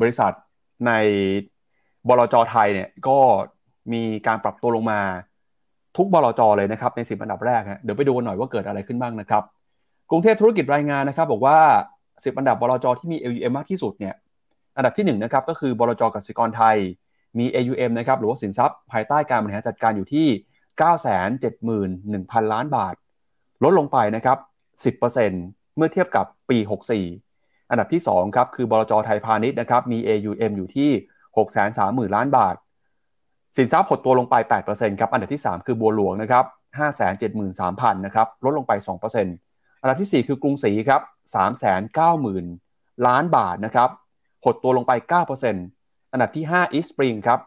[0.00, 0.32] บริษัท
[0.86, 0.92] ใน
[2.08, 3.18] บลจไทยเนี่ยก็
[3.92, 5.00] มีการปรับตัวลงมา
[5.96, 9.42] ทุกบลจเลยนะครับใน10อันดับแรกเดี๋ยวไปดูกันหน่อยว่าเกิดอะไรขึ้นบ้างนะครับ
[10.10, 11.58] กรุงเทพธุรกิจรายงานนะครับ บอกว่า
[12.02, 14.14] 10อันดับบลจที่มี AUM มากที่สุดเนี่ย
[14.76, 16.76] อันดับที่1นะครับก็คือบลจกสิกรไทย
[17.38, 20.28] มี AUM นะครับหรือว่าสินทรัพย์ภายใต้การบริหารจัดการอยู่ที่
[21.90, 22.94] 971,000 ล้านบาท
[23.64, 24.38] ลดลงไปนะครับ
[25.06, 26.58] 10%เมื่อเทียบกับปี
[27.14, 30.90] 64 อันดับที่2ครับคือบลจไทยพาณิชย์นะครับมี AUM อยู่ที่
[32.08, 32.54] 630,000 ล้านบาท
[33.56, 34.34] สินทรัพย์หดตัวลงไป
[34.68, 36.44] 8%ครับอันดับที่ 3 คือบัวหลวงนะครับ
[37.24, 41.02] 573,000นะครับลดลงไป 2%อันดับที่ 4 คือกรุงศรีครับ
[42.24, 43.90] 390,000 ล้านบาทนะครับ
[44.44, 44.92] หดตัวลงไป
[45.52, 47.40] 9%อันดับที่5 East Spring ครับ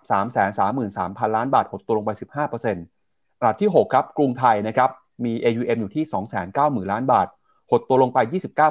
[0.63, 4.89] 333,000 ล้านบาท หดตัวลงไป 15%อันดับที่ 6 ครับ กรุงไทยนะครับ
[5.25, 6.03] มี AUM อยู่ที่
[6.47, 7.27] 290,000 ล้านบาท
[7.71, 8.17] หดตัวลงไป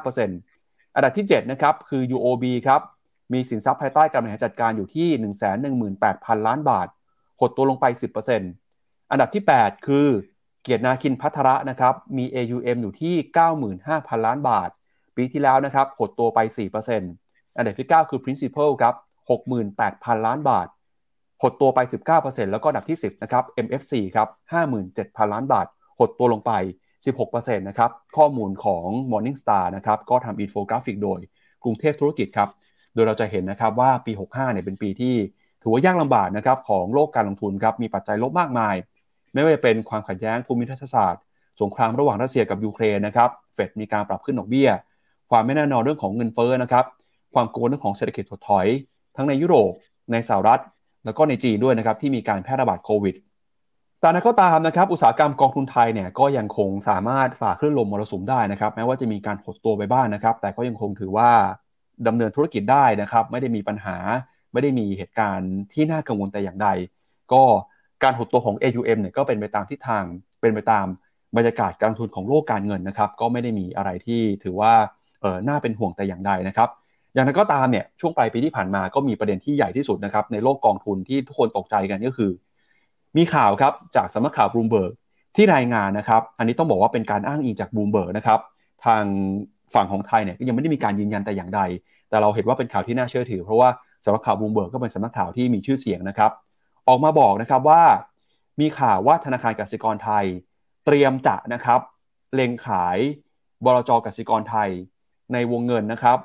[0.03, 2.81] 29%อันดับที่ 7 นะครับ คือ UOB ครับ
[3.33, 5.09] มีสินทรัพย์ภายใต้การบริหารจัดการอยู่ที่
[5.83, 6.89] 118,000 ล้านบาท
[7.41, 7.87] หดตัวลงไป
[8.49, 10.07] 10%อันดับที่ 8 คือ
[10.63, 13.15] เกียรตินาคินพัทระนะครับ มี AUM อยู่ที่
[13.71, 14.69] 95,000 ล้านบาท
[15.17, 17.24] ปีที่แล้วนะครับ หดตัวไป 4%
[17.57, 18.95] อันดับที่ 9 คือ principal ครับ
[19.61, 20.69] 68,000 ล้านบาท
[21.43, 21.79] หดตัวไป
[22.15, 24.29] 19%แล้วก็อันดับที่ 10นะครับ MFC ครับ
[24.81, 25.67] 57,000 ล้านบาท
[25.99, 26.53] หดตัวลงไป
[27.07, 31.21] 16%นะครับ ข้อมูลของ Morningstar นะครับ ก็ทำอินโฟกราฟิกโดย
[31.65, 32.49] กรุงเทพธุรกิจครับ
[32.95, 35.15] โดยเราจะเห็นนะครับว่าปี 65เนี่ยเป็นปีที่
[35.63, 38.75] ถือว่ายากลำบากนะครับของโลกการลงทุนครับ มีปัจจัยลบมากมาย
[39.33, 41.23] ไม่ว่าจะเป็นความขัดแย้งภูมิทัศศาสตร์
[41.61, 44.69] สงครามระหว่างรัสเซียกับยูเครนนะครับ เฟดมีการปรับขึ้นดอกเบี้ย
[45.31, 46.85] ความไม่แน่นอนเรื่องของเงินเฟ้อนะครับ
[47.35, 48.67] ความกังวลเรื่องของเศรษฐกิจถดถอย
[49.17, 49.73] ทั้งในยุโรป
[50.13, 50.61] ในสหรัฐ
[51.05, 53.15] แล้วก็ในจีนด้วยนะครับที่มีการแพร่ระบาดโควิด
[54.01, 61.31] แต่นั้นก็ตามนะครับอุตสาหกรรมกองทุนไทยเนี่ยก็ยังคงสามารถฝ่าคลื่นลมมรสุมได้นะครับแม้ว่าจะมีการหดตัวไปบ้างนนะครับ แต่ก็ยังคงถือว่า
[62.07, 63.97] ดำเนินธุรกิจได้นะครับ ไม่ได้มีปัญหา
[64.53, 66.69] ไม่ได้มีเหตุการณ์ที่น่ากังวลแต่อย่างใด
[67.33, 67.43] ก็
[68.03, 70.05] การหดตัวของ AUM เนี่ยก็เป็นไปตามทิศทาง
[70.41, 70.87] เป็นไปตาม
[71.37, 74.75] บรรยากาศการลงทุนของโลกการเงินนะครับ ก็ไม่ได้มีอะไรที่ถือว่า
[75.21, 76.69] เออน่าเป็นห่วงแต่อย่างใดนะครับ
[77.15, 82.31] อย่างนั้นก็ตามเนี่ยช่วงปลายปีที่ผ่านมาก็มีประเด็นที่ใหญ่ที่สุดนะครับในโลกกองทุนที่ทุกคนตกใจกันก็คือ
[83.17, 84.93] มีข่าวครับจากสำนักข่าวบลูมเบิร์ก
[85.37, 88.41] ที่รายงานนะครับ อันนี้ต้องบอกว่าเป็นการอ้างอิงจากบลูมเบิร์กนะครับ
[88.85, 89.05] ทาง
[89.75, 91.61] ฝั่งของไทยเนี่ยก็ยังไม่ได้มีการยืนยันแต่อย่างใด
[92.09, 93.69] แต่เราเห็นว่าเป็นข่าวที่น่าเชื่อถือ เพราะว่า
[94.05, 96.31] สำนักข่าวบลูมเบิร์กก็เป็นสำนักข่าวที่มีชื่อเสียงนะครับ
[96.89, 97.83] ออกมาบอกนะครับว่า
[98.61, 100.25] มีข่าวว่าธนาคารกสิกรไทย
[100.85, 101.81] เตรียมจะนะครับ
[102.35, 102.99] เล็งขาย
[103.65, 104.71] บลจกสิกรไทย
[105.33, 106.19] ในวงเงินนะครับ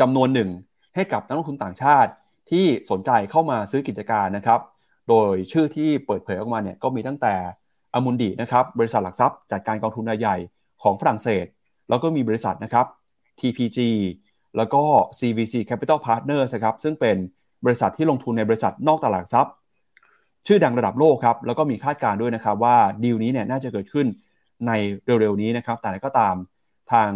[0.00, 0.50] จำนวนหนึ่ง
[0.94, 2.10] ให้กับนักลงทุนต่างชาติ
[2.50, 4.60] ที่สนใจเข้ามาซื้อกิจการนะครับ
[5.08, 7.34] โดยชื่อที่เปิดเผยออกมาเนี่ยก็มีตั้งแต่
[7.94, 10.36] อมุนดีนะครับบริษัทหลักทรัพย์จัดการกองทุนรายใหญ่
[10.82, 11.46] ของฝรั่งเศส
[11.88, 12.86] แล้วก็มีบริษัทนะครับ
[13.40, 13.78] TPG
[14.56, 14.82] แล้วก็
[15.18, 17.16] CVC Capital Partners ครับซึ่งเป็น
[17.64, 19.54] บริษัทที่ลงทุนในบริษัทนอกตลาดทรัพย์
[20.46, 24.06] ชื่อดังระดับโลกครับแล้วก็มีคาดการณ์ด้วยนะครับว่าดีลนี้เนี่ยน่าจะเกิดขึ้น
[24.66, 24.72] ใน
[25.20, 26.34] เร็วๆนี้นะครับแต่ก็ตาม
[26.92, 27.10] ทาง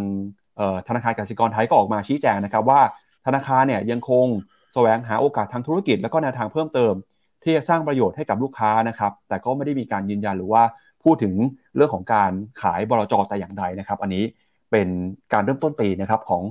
[0.88, 2.80] ธนาคารกสิกรไทยก็ออกมาชี้แจงนะครับว่า
[3.26, 4.26] ธนาคารเนี่ยยังคง
[4.74, 6.94] แสวงหาโอกาสทางธุรกิจ และก็แนวทางเพิ่มเติม
[7.42, 10.62] ที่จะสร้างประโยชน์ให้กับลูกค้านะครับแต่ก็ไม่ได้มีการยืนยันหรือว่า
[11.04, 11.34] พูดถึง
[11.76, 12.32] เรื่องของการ
[12.62, 14.24] ขายบลจแต่อย่างใดนะครับ อันนี้
[14.70, 14.88] เป็น
[15.32, 16.42] การเริ่มต้นปีนะครับของ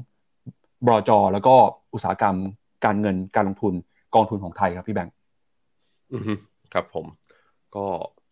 [0.86, 1.56] บลจแล้วก็
[1.93, 2.36] อุตสาหกรรม
[2.86, 3.74] การเงินการลงทุน
[4.16, 5.14] กองทุนของไทยครับพี่แบงค์
[6.74, 7.06] ครับผม
[7.76, 7.86] ก็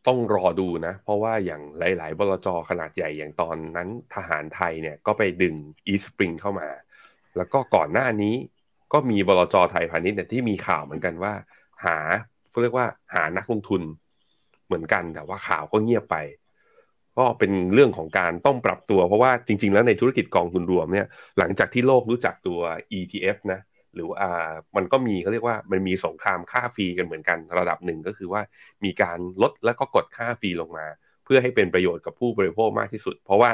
[0.08, 5.56] ต้องรอดูนะ เพราะว่าอย่างหลาย ๆ บลจขนาดใหญ่อย่างตอนนั้นทหารไทยเนี่ยก็ไปดึง
[5.88, 6.70] อีสปริงเข้ามา
[7.38, 8.36] แล้วก็ก่อนหน้านี้
[8.94, 11.34] ก็มีบลจไทยพาณิชย์เนี่ยที่มีข่าวเหมือนกันว่า
[11.86, 11.98] หา
[12.62, 13.82] เรียกว่าหานักลงทุน
[14.66, 16.16] เหมือนกันแต่ว่าข่าวก็เงียบไป
[17.18, 21.08] ก็เป็นเรื่องของการต้องปรับตัว เพราะว่าจริง ๆ แล้วในธุรกิจกองทุนรวมเนี่ย
[21.40, 22.60] หลังจากที่โลกรู้จักตัว
[23.00, 23.60] ETF นะ
[23.96, 24.20] หรือว่า
[24.76, 28.42] มันก็มีเขาเรียกว่ามันมีสงครามค่าฟรีกันเหมือนกันระดับหนึ่งก็คือว่า
[28.84, 30.86] มีการลดแล้วก็กดค่าฟรีลงมา
[31.26, 33.52] เพื่อให้เป็นประโยชน์กับผู้บริโภคมากที่สุด เพราะว่า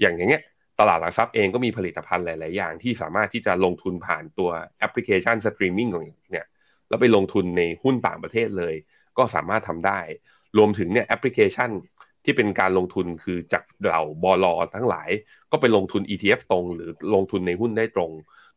[0.00, 0.42] อย่างอย่างเงี้ย
[0.80, 6.46] ตลาดหลักทรัพย์เองก็มีผลิตภัณฑ์หลาย ๆ อย่างที่สามารถที่จะลงทุนผ่านตัวแอปพลิเคชันสตรีมมิ่งของเนี่ย
[6.88, 8.74] แล้วไปลงทุนในหุ้นต่างประเทศเลย
[9.18, 10.00] ก็สามารถทำได้
[10.58, 11.70] รวมถึงเนี่ยแอปพลิเคชัน
[12.24, 15.10] ที่เป็นการลงทุนคือจากเหล่าโบรกทั้งหลาย
[15.50, 18.10] ก็ไปลงทุน ETF ตรง หรือลงทุนในหุ้นได้ตรง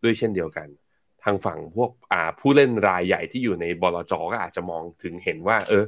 [0.03, 0.67] ด้วยเช่นเดียวกัน
[1.27, 5.83] ทางฝั่งพวกอ่าผู้เล่นรายใหญ่ที่อยู่ในบลจก็อาจจะมองถึงเห็นว่า เออ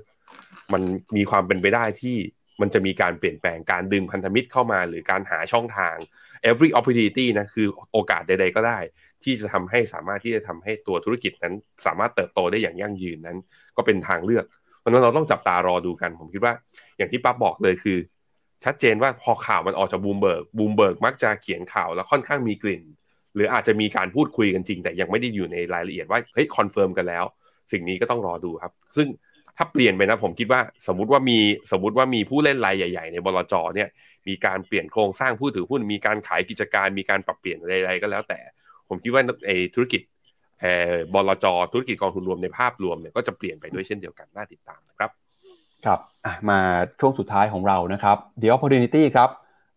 [0.73, 0.81] มัน
[1.15, 2.17] มีความเป็นไปได้ที่
[2.61, 5.95] มันจะมีการเปลี่ยนแปลงการดึงพันธมิตรเข้ามาหรือการหาช่องทาง
[6.49, 8.79] every opportunity นะคือโอกาสใด ๆ ก็ได้
[9.23, 11.53] ที่จะทำให้สามารถที่จะทำให้ตัวธุรกิจนั้น
[11.85, 13.37] สามารถเติบโตได้อย่างยั่งยืนนั้น
[13.77, 14.45] ก็เป็นทางเลือก
[14.79, 16.53] เพราะนั้นเราต้องจับตารอดูกัน ผมคิดว่า
[16.97, 17.97] อย่างที่ปั๊บบอกเลยคือ
[18.65, 22.81] ชัดเจนว่าพอข่าวมันออกจากบลูมเบิร์กบลูมเบิร์กมักจะเขียนข่าวแล้วค่อนข้างมีกลิ่น
[23.39, 27.25] หรืออาจจะมีการพูดคุยกันจริง แต่ยังไม่ได้อยู่ในรายละเอียดว่าเฮ้ย confirm กันแล้ว
[27.71, 29.07] สิ่งนี้ก็ต้องรอดูครับ ซึ่ง
[29.57, 31.39] ถ้าเปลี่ยนไปนะผมคิดว่าสมมติว่ามี
[31.71, 33.89] สมมติว่ามีผู้เล่นรายใหญ่ ๆ ในบลจเนี่ย
[34.27, 38.39] มีการเปลี่ยนโครงสร้างผู้ถือหุ้นมีการขายกิจการมีการปรับเปลี่ยนอะไรๆก็แล้วแต่
[38.89, 40.01] ผมคิดว่าไอ้ธุรกิจ
[40.61, 45.11] เอ่อบลจธุรกิจกองทุนรวมในภาพรวมเนี่ยก็จะเปลี่ยนไปด้วยเช่นเดียวกันน่าติดตามนะครับ
[45.85, 45.99] ครับ
[46.49, 46.59] มา
[46.99, 49.29] ช่วงสุดท้ายของเรานะครับ The Opportunity ครับ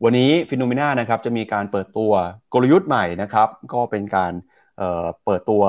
[0.04, 2.12] วันนี้ฟิโนเมนานะครับจะมีการเปิดตัว
[2.54, 4.32] กลยุทธ์ใหม่นะครับ ก็เป็นการ
[4.78, 5.62] เเปิดตัว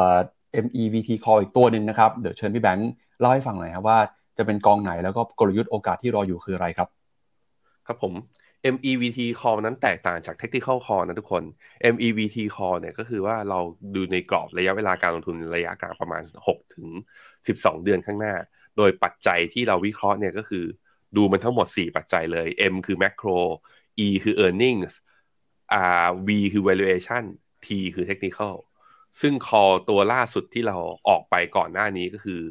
[0.66, 4.00] MEVT Call อีกตัวหนึ่งนะครับ เดี๋ยวเชิญพี่แบงค์เล่าให้ฟังหน่อยครับว่า
[4.38, 6.90] จะเป็นกองไหนแล้วก็กลยุทธ์โอกาสที่รออยู่คืออะไรครับ
[7.88, 8.14] ครับผม
[8.74, 11.44] MEVT call นั้นแตกต่างจาก technical call นะทุกคน
[11.94, 13.60] MEVT call เนี่ยก็คือว่าเรา
[13.96, 16.88] ดูในกรอบระยะเวลาการลงทุนระยะกลางประมาณ 6 ถึง
[17.36, 18.34] 12 เดือนข้างหน้า
[18.78, 20.66] โดยปัจจัยที่เราวิเคราะห์เนี่ยก็คือ
[21.18, 23.40] ดูมันทั้งหมด 4 ปัจจัยเลย M คือ macro
[24.06, 24.94] E คือ earnings
[26.04, 27.24] R V คือ valuation
[27.66, 28.56] T คือ technical
[29.22, 30.78] ซึ่ง call ตัวล่าสุดที่เรา
[31.10, 32.42] ออกไปก่อนหน้านี้ก็คือ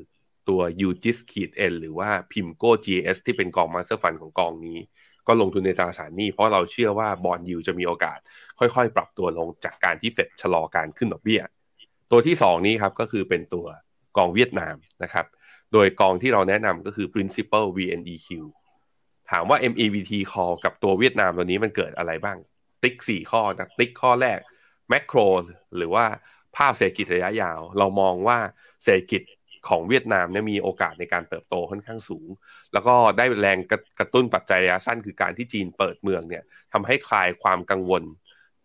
[0.49, 4.79] ตัว UGIS ขีด N หรือว่า PIMCO GS ที่เป็นกอง Master Fund ของกองนี้
[5.27, 8.19] ก็ลงทุนในตราสารหนี้เพราะเราเชื่อว่าบอลยูจะมีโอกาส
[8.59, 11.43] ค่อยๆ ปรับตัวลงจากการที่เฟดชะลอการขึ้นดอกเบี้ย
[12.11, 13.67] ตัวที่ 2 นี้ครับก็คือเป็นตัว
[14.17, 15.27] กองเวียดนามนะครับ
[15.73, 18.29] โดยกองที่เราแนะนำก็คือ Principal VNEQ
[19.33, 22.39] ถามว่า MEVT call กับตัวเวียดนามตัวนี้มันเกิดอะไรบ้าง
[22.83, 24.39] ติ๊ก 4 ข้อนะติ๊กข้อแรก
[24.89, 25.19] macro
[25.77, 26.05] หรือว่า
[26.57, 28.39] ภาพเศรษฐกิจระยะยาว เรามองว่า
[28.85, 29.23] เศรษฐกิจ
[29.69, 32.29] ของเวียดนามเนี่ยมีโอกาสในการเติบโตค่อนข้างสูง
[32.73, 33.59] แล้วก็ได้แรง
[33.99, 38.03] กระตุ้นปัจจัยระยะสั้นคือการที่จีนเปิดเมืองเนี่ยทำให้คลายความกังวล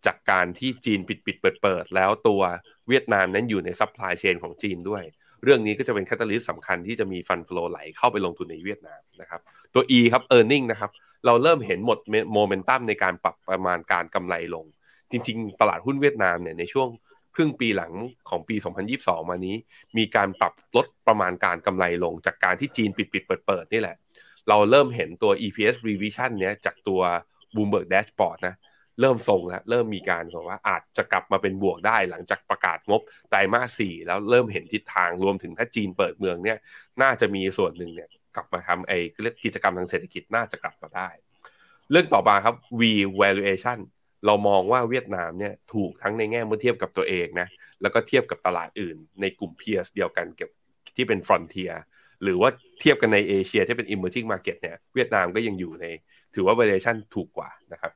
[0.06, 2.42] จากการที่จีนปิดปิดเปิดเปิดแล้วตัว
[2.88, 5.02] เวียดนามนั้นอยู่ใน supply chain ของจีนด้วย
[5.44, 9.40] เรื่องนี้ก็จะเป็น catalyst สำคัญที่จะมี fund flow ไหลเข้าไปลงทุนในเวียดนามนะครับ
[9.74, 10.90] ตัว E ครับ e a r n i n g นะครับ
[11.26, 11.98] เราเริ่มเห็นหมด
[12.32, 14.64] โมเมนตัมในการปรับประมาณการกำไรลง
[15.10, 16.88] จริง ๆ ตลาดหุ้นเวียดนามเนี่ยในช่วง
[17.34, 17.92] ครึ่งปีหลัง
[18.28, 18.56] ของปี
[18.92, 19.56] 2022 มานี้
[19.96, 23.96] มีการปรับลดประมาณการกำไรลง จากการที่จีนปิดปิดเปิดเปิดนี่แหละ
[24.48, 27.00] เราเริ่มเห็นตัว EPS revision เนี้ยจากตัว
[27.54, 28.54] Bloomberg Dashboard นะ
[29.00, 36.58] เริ่มทรงแล้วเริ่มมีการบอกว่าอาจจะกลับมาเป็นบวกได้หลังจากประกาศงบไตรมาสสี่แล้วเริ่มเห็นทิศทางรวมถึงถ้าจีนเปิดเมืองเนี่ย
[37.02, 41.08] น่าจะมีส่วนหนึ่งเนี่ยกลับมาทำไอ้เรื่องกิจกรรมทางเศรษฐกิจน่าจะกลับมาได้
[41.90, 42.82] เรื่องต่อมาครับ V
[43.20, 43.78] valuation
[44.26, 47.48] เรามองว่าเวียดนามเนี่ยถูกทั้งในแง่เมื่อเทียบกับตัวเองนะ
[47.82, 50.50] แล้วก็เทียบกับตลาดอื่น ในกลุ่ม peers เดียวกันเก็บ
[50.96, 51.74] ที่เป็น frontier
[52.22, 55.86] หรือว่าเทียบกันในเอเชียที่เป็น emerging market เนี่ยเวียดนามก็ยังอยู่ใน
[56.34, 57.92] ถือว่า valuation ถูกกว่านะครับ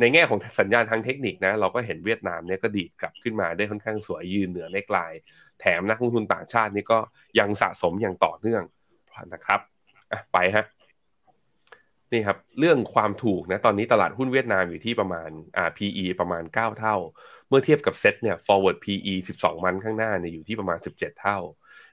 [0.00, 5.12] ในแง่ของสัญญาณทางเทคนิคนะเราก็เห็นเวียดนามเนี่ยก็ดีดกลับขึ้นมาได้ค่อนข้างสวยยืนเหนือในกลาย
[5.60, 6.98] แถมนักลงทุนต่างชาตินี่ก็
[7.38, 8.62] ยังสะสมอย่างต่อเนื่อง
[9.32, 9.60] นะครับ
[10.32, 10.66] ไปฮะ
[12.12, 16.96] นี่ครับเรื่องความถูกนะตอนนี้ตลาดหุ้นเวียดนามอยู่ที่ประมาณอ่า PE ประมาณ 9 เท่า
[17.48, 21.38] เมื่อเทียบกับเซ็ตเนี่ย forward PE 12 มันข้างหน้าเนี่ยอยู่ที่ประมาณ 17 เท่า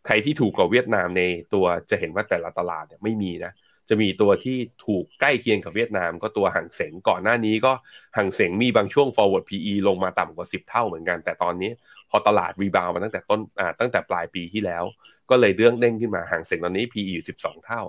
[0.05, 3.51] ใครที่ถูกกว่าเวียดนามในตัวจะเห็นว่าแต่ละตลาดเนี่ยไม่มีนะ
[3.89, 7.73] จะมีตัวที่ถูกใกล้เคียงกับเวียดนาม ก็ตัวห่างเสงก่อนหน้านี้ก็
[8.17, 11.71] ห่างเสงมีบางช่วง forward PE ลงมาต่ำกว่า 10 เท่าเหมือนกัน แต่ตอนนี้
[12.09, 14.83] พอตลาดรีบาวมาตั้งแต่ต้นอ่าตั้งแต่ปลายปีที่แล้ว
[15.29, 17.81] ก็เลยเรื่องเด้งขึ้นมาห่างเสงตอนนี้ PE อยู่ 12 เท่า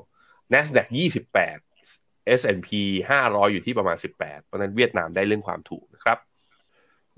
[0.53, 2.69] NASDAQ 28 S&P
[3.11, 6.19] 500 อยู่ที่ประมาณ 18 เพราะนั้นเวียดนามได้เรื่องความถูกนะครับ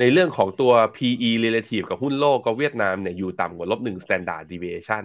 [0.01, 5.05] ในเรื่องของตัว PE relative กับหุ้นโลกก็เวียดนามเนี่ยอยู่ต่ำกว่าลบ1 standard deviation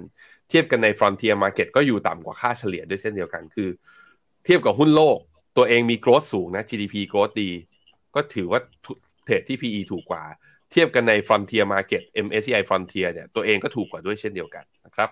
[0.53, 3.69] ทียบกันใน frontier market ก็อยู่ต่ำกว่าค่าเฉลี่ยด้วยเช่นเดียวกันคือ
[4.45, 5.17] เทียบกับหุ้นโลก
[5.57, 7.49] ตัวเองมี growth สูงนะ GDP growth ดี
[8.15, 8.59] ก็ถือว่า
[9.23, 10.23] เทรดที่ PE ถูกกว่า
[10.71, 15.09] เทียบกันใน frontier market MSCI frontier เนี่ยตัวเองก็ถูกกว่าด้วยเช่นเดียวกันนะครับ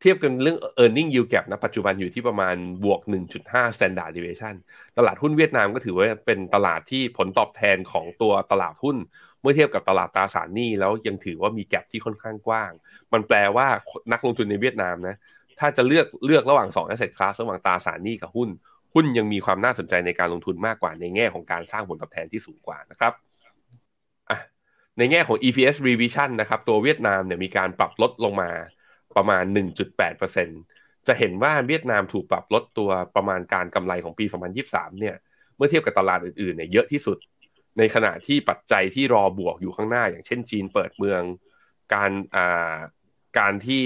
[0.00, 3.00] เทียบกันเรื่อง earning yield gap นะปัจจุบันอยู่ที่ประมาณบวก
[3.38, 4.54] 1.5 standard deviation
[4.98, 8.96] ตลาดหุ้นเวียดนามก็ถือว่าเป็นตลาดที่ผลตอบแทนของตัวตลาดหุ้น
[9.44, 12.70] มื่อเทียบกับตลาดตราสารหนี้แล้วยังถือว่ามีแกลบที่ค่อนข้างกว้าง
[13.12, 13.66] มันแปลว่า
[14.12, 15.16] นักลงทุนในเวียดนามนะ
[15.60, 18.48] ถ้าจะเลือกเลือกระหว่าง2 asset class ระหว่างตราสารหนี้กับหุ้น
[18.94, 23.12] หุ้นยังมีความน่าสนใจในการลงทุนมากกว่าในแง่ของการสร้างผลตอบแทนที่สูงกว่านะครับ
[24.98, 28.50] ในแง่ของ EPS revision นะครับ ตัวเวียดนามเนี่ยมีการปรับลดลงมา
[29.16, 34.24] ประมาณ 1.8%จะเห็นว่าเวียดนามถูกปรับลดตัวประมาณการกำไรของปี
[34.62, 35.16] 2023 เนี่ย
[35.56, 37.18] เมื่อเทียบกับตลาดอื่นๆ เนี่ยเยอะที่สุด
[37.78, 41.22] ในขณะที่ปัจจัยที่รอบวกอยู่ข้างหน้า อย่างเช่นจีนเปิดเมือง
[41.94, 42.76] การอ่า
[43.38, 43.82] การที่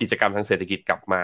[0.00, 1.22] กิจกรรมทางเศรษฐกิจกลับมา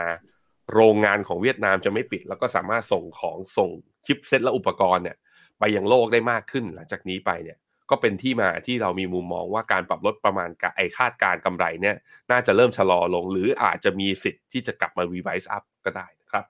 [0.75, 3.71] โรงงานของเวียดนามจะไม่ปิด แล้วก็สามารถส่งของส่ง
[4.07, 5.17] ชิปเซ็ตและอุปกรณ์เนี่ย
[5.59, 7.59] ไปยังโลกได้มากขึ้นหลังจากนี้ไปเนี่ย
[7.91, 11.97] ก็เป็นที่มาที่เรามีมุมมองว่าการปรับลดประมาณไอคาดการกำไรเนี่ย
[12.31, 16.45] น่าจะเริ่มชะลอลง หรืออาจจะมีสิทธิ์ที่จะกลับมา revise up ก็ได้นะครับ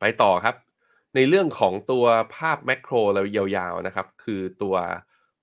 [0.00, 0.54] ไปต่อครับ
[1.14, 2.04] ในเรื่องของตัว
[2.36, 4.74] ภาพแมกโรเรายาวๆนะครับ คือตัว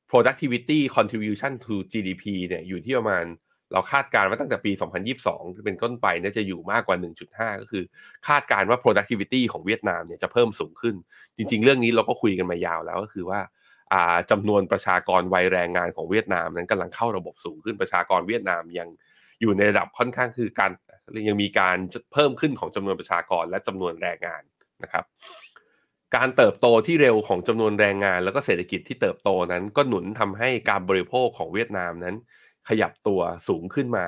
[0.10, 3.26] productivity contribution to GDP เนี่ยอยู่ที่ประมาณ
[3.74, 4.72] เราคาดการณ์ว่าตั้งแต่ปี
[5.18, 6.98] 2022 เป็นต้นไปเนี่ยจะอยู่มากกว่า
[7.30, 7.84] 1.5 ก็คือ
[8.28, 10.96] คาดการณ์ว่า productivity ของเวียดนามเนี่ยจะเพิ่มสูงขึ้น
[11.38, 13.40] จริง ๆ เรื่องนี้เราก็คุยกันมายาวแล้วก็คือว่า
[14.32, 18.90] จำนวนประชากรวัยแรงงานของเวียดนามนั้นกำลังเข้าระบบสูงขึ้นประชากรเวียดนามยัง
[19.42, 20.72] อยู่ในระดับค่อนข้างคือการ
[21.28, 21.78] ยังมีการ
[22.14, 24.42] เพิ่มขึ้นของจำนวนประชากรและจำนวนแรงงาน
[24.84, 25.06] นะครับ
[26.16, 32.16] การเติบโตที่เร็วของจำนวนแรงงาน แล้วก็เศรษฐกิจที่เติบโตนั้น ก็หนุนทำให้การบริโภคของเวียดนามนั้น
[32.70, 34.06] ขยับตัวสูงขึ้นมา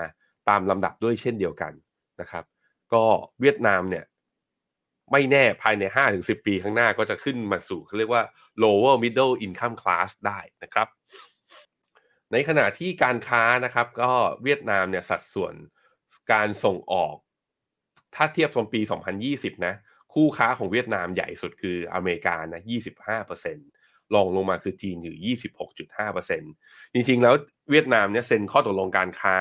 [0.49, 1.73] ตามลำดับด้วยเช่นเดียวกัน
[2.21, 2.43] นะครับ
[2.93, 3.03] ก็
[3.41, 4.05] เวียดนามเนี่ย
[5.11, 5.83] ไม่แน่ภายใน
[6.15, 8.23] 5-10 ปีข้างหน้าก็จะขึ้นมาสู่เขาเรียกว่า
[8.63, 10.87] lower middle income class ได้นะครับ
[12.31, 14.11] ในขณะที่การค้านะครับก็
[14.43, 15.53] เวียดนามเนี่ยสัดส่วน
[16.31, 17.15] การส่งออก
[18.15, 18.81] ถ้าเทียบกับปี
[19.23, 19.73] 2020 นะ
[20.19, 22.61] คู่ค้าของเวียดนามใหญ่สุดคืออเมริกานะ
[23.37, 25.35] 25%รองลงมาคือจีนอยู่
[26.29, 27.35] 26.5%จริงๆ แล้ว
[27.71, 29.35] เวียดนามเนี่ยเซ็นข้อตกลงการค้า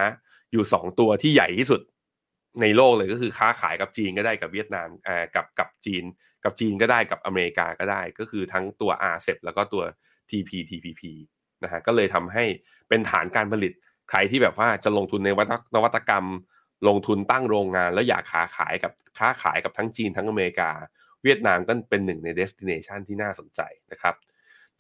[0.53, 1.81] อยู่ 2 ตัวที่ใหญ่ที่สุด
[2.61, 6.05] ในโลกเลยก็คือค้าขายกับจีนก็ได้กับเวียดนามอ่ากับกับจีน
[6.45, 9.83] กับจีนก็ได้กับอเมริกาก็ได้ ก็คือทั้งตัว RCEP แล้วก็ตัว
[10.31, 11.03] TPTPP
[11.63, 12.45] นะฮะก็เลยทำให้
[12.89, 13.73] เป็นฐานการผลิต
[14.11, 15.29] ใครที่แบบว่าจะลงทุนใน
[15.75, 16.27] นวัตกรรม
[16.89, 20.71] ลงทุนตั้งโรงงาน แล้วอยากค้าขายกับค้าขายกับทั้งจีนทั้งอเมริกา
[21.25, 23.61] เวียดนามก็เป็นหนึ่งใน destination ที่น่าสนใจ
[23.93, 24.15] นะครับ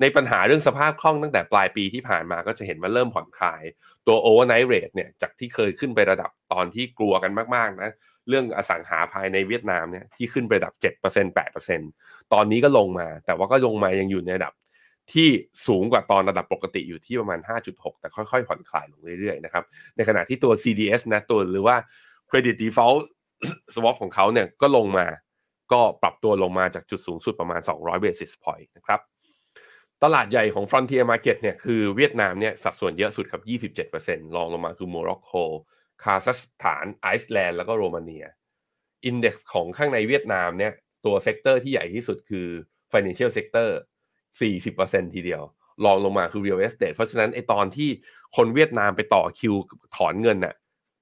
[0.00, 3.62] ในปัญหาเรื่องสภาพคล่องตั้งแต่ปลายปีที่ผ่านมาก็จะเห็นว่าเริ่มผ่อนคลาย
[4.06, 7.90] ตัว overnight rate เนี่ยจากที่เคยขึ้นไประดับตอนที่กลัวกันมากๆนะ
[8.28, 10.72] เรื่องอสังหาภายในเวียดนามเนี่ยที่ขึ้นไประดับ
[11.02, 14.52] 7% 8%ตอนนี้ก็ลงมา แต่ว่าก็ลงมายังอยู่ในระดับ
[15.12, 15.28] ที่
[15.66, 17.40] สูงกว่าตอนระดับปกติอยู่ที่ประมาณ
[17.70, 19.64] 5.6 แต่ค่อยๆ ผ่อนคลายลงเรื่อยๆนะครับ
[19.96, 21.76] ในขณะที่ตัว CDS นะตัวหรือว่า
[22.30, 23.02] credit default
[23.74, 25.06] swap ของเขาเนี่ยก็ลงมา
[25.72, 29.00] ก็ปรับตัวลงมาจากจุดสูงสุดประมาณ 200 basis point นะครับ
[30.02, 33.42] ตลาดใหญ่ของ Frontier Market เนี่ยคือเวียดนามเนี่ยสัดส่วนเยอะสุดครับ
[33.90, 35.30] 27%รองลงมาคือโมร็อกโก
[36.04, 38.26] คาซัคสถานไอซ์แลนด์แล้วก็โรมาเนีย
[39.04, 40.72] index ของข้างในเวียดนามเนี่ย
[41.04, 42.46] ตัว sector ที่ใหญ่ที่สุดคือ
[42.92, 43.70] Financial Sector
[44.40, 45.42] 40%ทีเดียว
[45.84, 47.88] รองลงมาคือ Real Estate เพราะฉะนั้นไอตอนที่
[48.36, 49.54] คนเวียดนามไปต่อคิว
[49.96, 50.54] ถอนเงินน่ะ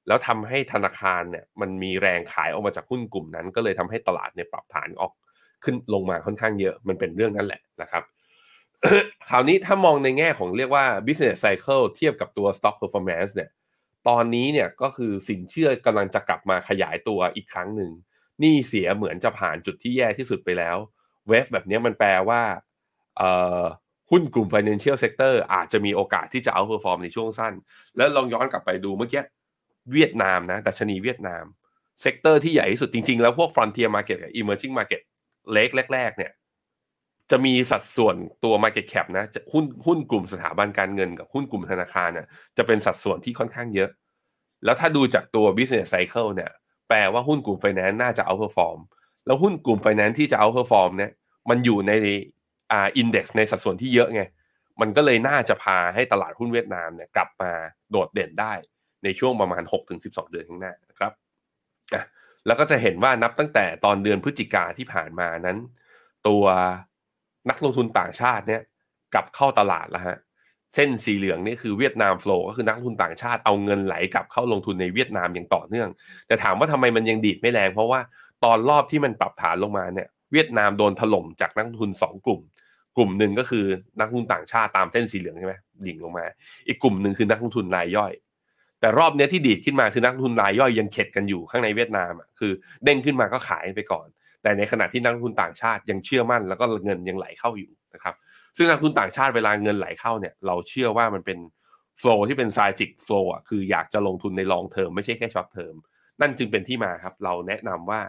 [0.09, 5.13] แล้วทำให้ธนาคารเนี่ยมันมีแรงขายออกมาจากหุ้นกลุ่มนั้น ก็เลยทำให้ตลาดเนี่ยปรับฐานออก
[5.65, 8.03] ขึ้นลงมาค่อนข้างเยอะมันเป็นเรื่องนั้นแหละนะครับ
[9.29, 13.51] คราวนี้ถ้ามองในแง่ของเรียกว่า business cycle เทียบกับตัว stock performance เนี่ย
[14.09, 17.91] ตอนนี้เนี่ยก็คือสินเชื่อกำลังจะกลับมาขยายตัวอีกครั้งหนึ่ง
[18.43, 20.77] นี่เสียเหมือนจะผ่านจุดที่แย่ที่สุดไปแล้ว
[21.29, 22.43] เวฟแบบนี้มันแปลว่า
[24.11, 27.55] หุ้นกลุ่ม financial sector อาจจะมีโอกาสที่จะ outperform ในช่วงสั้น
[27.97, 29.23] แล้วลองย้อนกลับไปดูเมื่อกี้
[29.93, 31.45] เวียดนามนะดัชนีเวียดนาม
[32.03, 35.03] sector ที่ใหญ่ที่สุดจริง ๆ แล้วพวก frontier market กับ emerging market
[35.53, 36.33] เล็กแรก ๆ เนี่ย
[37.31, 43.91] จะมีสัดส่วนตัว Market Cap นะหุ้นหุ้นกลุ่มสถาบันการเงินกับหุ้นกลุ่มธนาคารเนี่ยจะเป็นสัดส่วนที่ค่อนข้างเยอะ
[44.65, 46.51] แล้วถ้าดูจากตัว business cycle เนี่ย
[46.89, 48.79] แปลว่าหุ้นกลุ่มไฟแนนซ์น่าจะ outperform
[49.27, 51.11] แล้วหุ้นกลุ่มไฟแนนซ์ที่จะ outperform เนี่ย
[51.51, 51.93] มันอยู่ใน
[52.75, 54.23] อ่า index ในสัดส่วนที่เยอะไง
[54.81, 57.51] มันก็เลยน่าจะพาให้ตลาดหุ้นเวียดนามเนี่ยกลับมา
[57.91, 58.53] โดดเด่นได้
[59.05, 59.63] ในช่วงประมาณ
[59.99, 61.13] 6-12 เดือนข้างหน้านะครับ
[61.95, 62.05] อะ
[62.47, 65.59] แล้วก็จะเห็นว่านับตั้งแต่ตอนเดือนพฤศจิกาที่ผ่านมานั้น
[66.29, 66.45] ตัว
[67.51, 68.63] นักลงทุนต่างชาติเนี่ย
[69.15, 70.17] กลับเข้าตลาดแล้วฮะ
[70.75, 75.89] เส้นสีเหลืองนี่คือเวียดนามโฟล์ก็คือนักทุนต่างชาติเอาเงินไหลกลับเข้าลงทุนในเวียดนามอย่างต่อเนื่อง
[76.27, 78.01] แต่ถามว่าทำไมมันยังดีดไม่แรง เพราะว่า
[78.45, 82.41] ตอนรอบที่มันปรับฐานลงมาเนี่ยเวียดนามโดนถล่มจากนักทุน 2 กลุ่ม
[82.97, 83.65] กลุ่มหนึ่งก็คือ
[84.01, 85.55] นักลงทุนต่างชาติตามเส้นสีเหลืองใช่ไหม
[85.87, 86.25] ดิ่งลงมา
[86.67, 88.13] อีกกลุ่มหนึ่งคือนักลงทุนรายย่อย
[88.81, 92.53] แต่รอบนี้ที่ดีดขึ้นมาคือนักลงทุนรายย่อยยังเข็ดกันอยู่ข้างในเวียดนามอะคือ
[92.85, 94.07] เด้งขึ้นมาก็ขายไปก่อน
[94.43, 98.15] แต่ในขณะที่นักลงทุนต่างชาติยังเชื่อมั่น แล้วก็เงินยังไหลเข้าอยู่นะครับ
[98.57, 101.39] ซึ่งนักลงทุนต่างชาติเวลาเงินไหลเข้าเนี่ยเราเชื่อว่ามันเป็น
[101.99, 105.75] flow ที่เป็น strategic flow อะคืออยากจะลงทุนใน long term ไม่ใช่แค่ short term
[106.21, 108.01] นั่นจึงเป็นที่มาครับ เราแนะนำว่า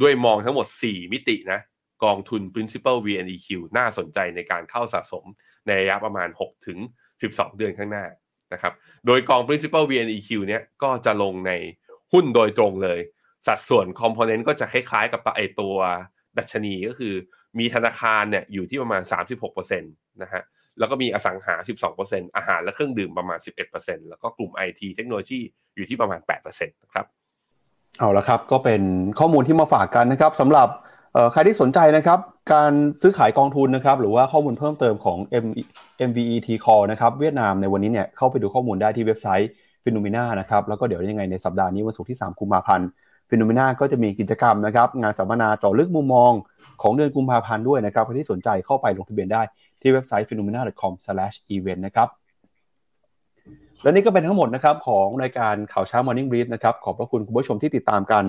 [0.00, 1.60] ด้วยมองทั้งหมด 4 มิตินะ
[2.04, 3.48] กองทุน principal VNEQ
[3.78, 5.24] น่าสนใจในการเข้าสะสม
[5.66, 6.78] ในระยะประมาณ 6 ถึง
[7.18, 8.04] 12 เดือนข้างหน้า
[8.52, 8.72] นะครับ
[9.06, 11.52] โดยกอง principal VNEQ เนี้ยก็จะลงใน
[12.12, 13.00] หุ้นโดยตรงเลย
[13.46, 15.76] สัดส่วนคอมโพเนนต์ก็จะคล้ายๆกับไอตัว
[16.38, 17.14] ดัชนีก็คือ
[17.58, 19.02] มีธนาคารเนี่ยอยู่ที่ประมาณ
[19.42, 20.42] 36%นะฮะ
[20.78, 21.54] แล้วก็มีอสังหา
[21.96, 23.38] 12%อาหารและเครื่องดื่มประมาณ
[23.74, 25.40] 11%แล้วก็กลุ่ม IT เทคโนโลยี
[25.76, 27.06] อยู่ที่ประมาณ8%นะครับ
[27.98, 28.82] เอาละครับ ก็เป็น
[29.18, 30.68] ข้อมูลที่มาฝากกันนะครับสำหรับ
[31.32, 32.18] ใครที่สนใจนะครับ
[32.52, 39.50] การซื้อขายกองทุนนะครับ หรือว่าข้อมูลเพิ่มเติมของ MEVT Call นะครับเวียดนามในวันนี้เนี่ยเข้าไปดูข้อมูลได้ที่เว็บไซต์
[39.84, 42.88] Finnomena นะครับแล้วก็เดี๋ยวยังไงในสัปดาห์นี้วันศุกร์ที่ 3 กุมภาพันธ์
[43.28, 46.32] Finnomena ก็จะมีกิจกรรมนะครับ งานสัมมนาเจาะลึกมุมมอง
[46.82, 49.42] ของเดือนกุมภาพันธ์ด้วยนะครับใครที่สนใจเข้าไปลงทะเบียนได้
[49.80, 52.08] ที่เว็บไซต์ finnomena.com/event นะครับ
[53.82, 58.24] และนี่ก็เป็นทั้งหมดนะครับของรายการข่าวเช้า Morning Brief นะครับขอบพระคุณคุณผู้ชมที่ติดตามกัน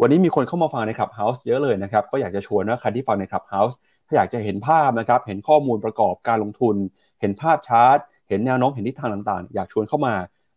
[0.00, 3.76] วันนี้มีคนเข้ามาฟังในคลับเฮาส์เยอะเลยนะครับ ก็อยากจะชวนนะใครที่ฟังในคลับเฮาส์
[4.06, 6.76] ถ้าอยากจะเห็นภาพนะครับ เห็นข้อมูลประกอบการลงทุน
[7.20, 10.14] เห็นภาพชาร์ต เห็นแนวโน้ม เห็นทิศทางต่างๆ อยากชวนเข้ามา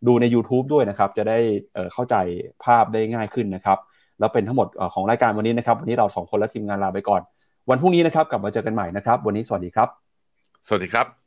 [0.08, 1.38] ดูใน YouTube ด้วยนะครับ จะได้
[1.94, 2.16] เข้าใจ
[2.64, 3.78] ภาพได้ง่ายขึ้นนะครับ
[4.20, 7.22] แล้วเป็นทั้งหมดของรายการวันนี้นะครับ วันนี้เราสองคนและทีมงานลาไปก่อน
[7.70, 9.88] วันพรุ่งนี้นะครับ กลับมาเจอกันใหม่นะครับ วันนี้สวัสดีครับ
[10.68, 11.27] สวัสดีครับ